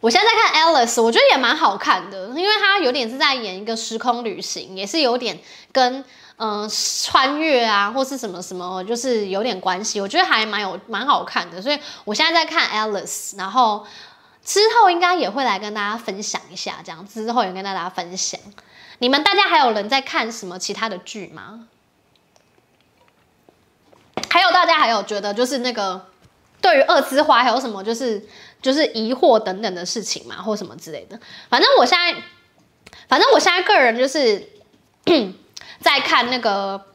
[0.00, 5.38] 我现在在看 Alice，我觉得也蛮好看的，因为它有点是在演一个时空旅行，也是有点
[5.72, 6.04] 跟
[6.42, 6.66] 嗯、
[7.04, 10.00] 穿越啊或是什么什么，就是有点关系。
[10.00, 13.84] 我觉得还蛮有蛮好看的，所以我现在在看 Alice，然后
[14.44, 18.40] 之后应该也会来跟大家分享一下，这样之后也跟大家分享。
[18.98, 21.68] 你们大家还有人在看什么其他的剧吗？
[24.28, 26.08] 还有大家还有觉得就是那个
[26.60, 28.26] 对于二之花还有什么就是
[28.62, 30.42] 就是疑惑等等的事情吗？
[30.42, 31.18] 或什么之类的？
[31.48, 32.22] 反正我现在，
[33.08, 34.48] 反正我现在个人就是
[35.80, 36.86] 在看那个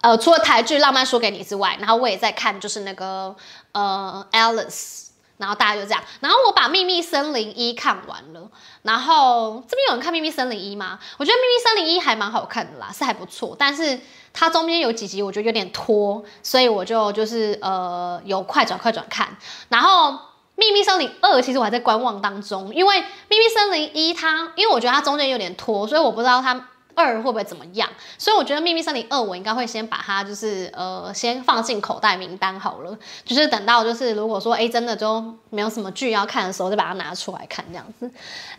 [0.00, 3.36] 呃，除了台剧《浪漫说给你》之外，然后我也在看就是那个
[3.72, 5.06] 呃《Alice》。
[5.40, 8.50] 然后大家就这样，然后我把《秘密森林一》看完了，
[8.82, 10.98] 然后这边有人看《秘密森林一》吗？
[11.16, 13.98] 我觉得《秘密森林一》还蛮好看的啦，是还不错，但是
[14.34, 19.34] 它中间有几集我觉得有点拖，所以我就就是呃有快转快转看。
[19.70, 20.10] 然后
[20.56, 22.96] 《秘密森林二》其实我还在观望当中，因为
[23.28, 26.68] 《秘密森林一》它因为我觉得它中间有点拖，所以我不知道它。
[27.00, 27.88] 二会不会怎么样？
[28.18, 38.10] 所以我觉得《秘密森林二》我应该会先把它就是呃先放进口袋名单好了，就是等到就是如果说哎真的就没有什么剧要看的时候，再把它拿出来看这样子。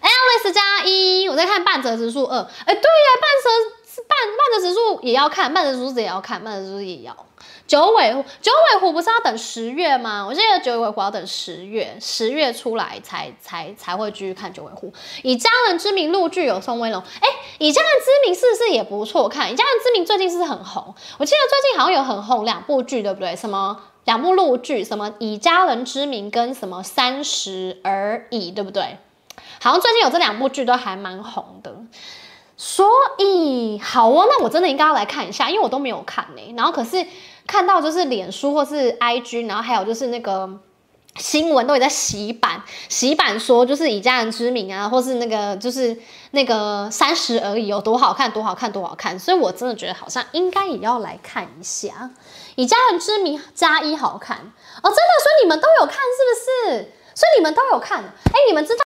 [0.02, 7.16] Alice 加一，我在看半泽直树二，哎对呀，半泽半半泽直树也要看，半泽直树也要看，半泽直树也要。
[7.72, 10.26] 九尾狐，九尾狐不是要等十月吗？
[10.28, 14.92] 我记得九尾狐要等十月，十月出来才才才会继续看九尾狐。
[15.24, 19.50] 以家人之名陆剧有宋威龙，哎，以家人之名是不是也不错看？
[19.50, 20.94] 以家人之名最近是不是很红？
[21.18, 23.34] 我记得最近好像有很红两部剧，对不对？
[23.38, 24.84] 什么两部陆剧？
[24.84, 28.98] 什么以家人之名跟什么三十而已，对不对？
[29.62, 31.74] 好像最近有这两部剧都还蛮红的。
[32.58, 32.86] 所
[33.18, 37.08] 以好哦，那我真的应该要来看一下，因为我都没有看呢、然后可是。
[37.48, 40.50] 看到就是脸书或是 IG，然后还有就是那个
[41.18, 45.98] 新闻都也在洗版，洗版说就是以家人之名啊，或是那个就是
[46.32, 52.10] 那个三十而已有多好看，多好看，多好看，所以我真的觉得好像应该也要来看一下，
[52.56, 56.94] 以家人之名加一好看哦，真的，所以你们都有看是不是？
[57.14, 58.80] 所以你们都有看，哎，你们知道。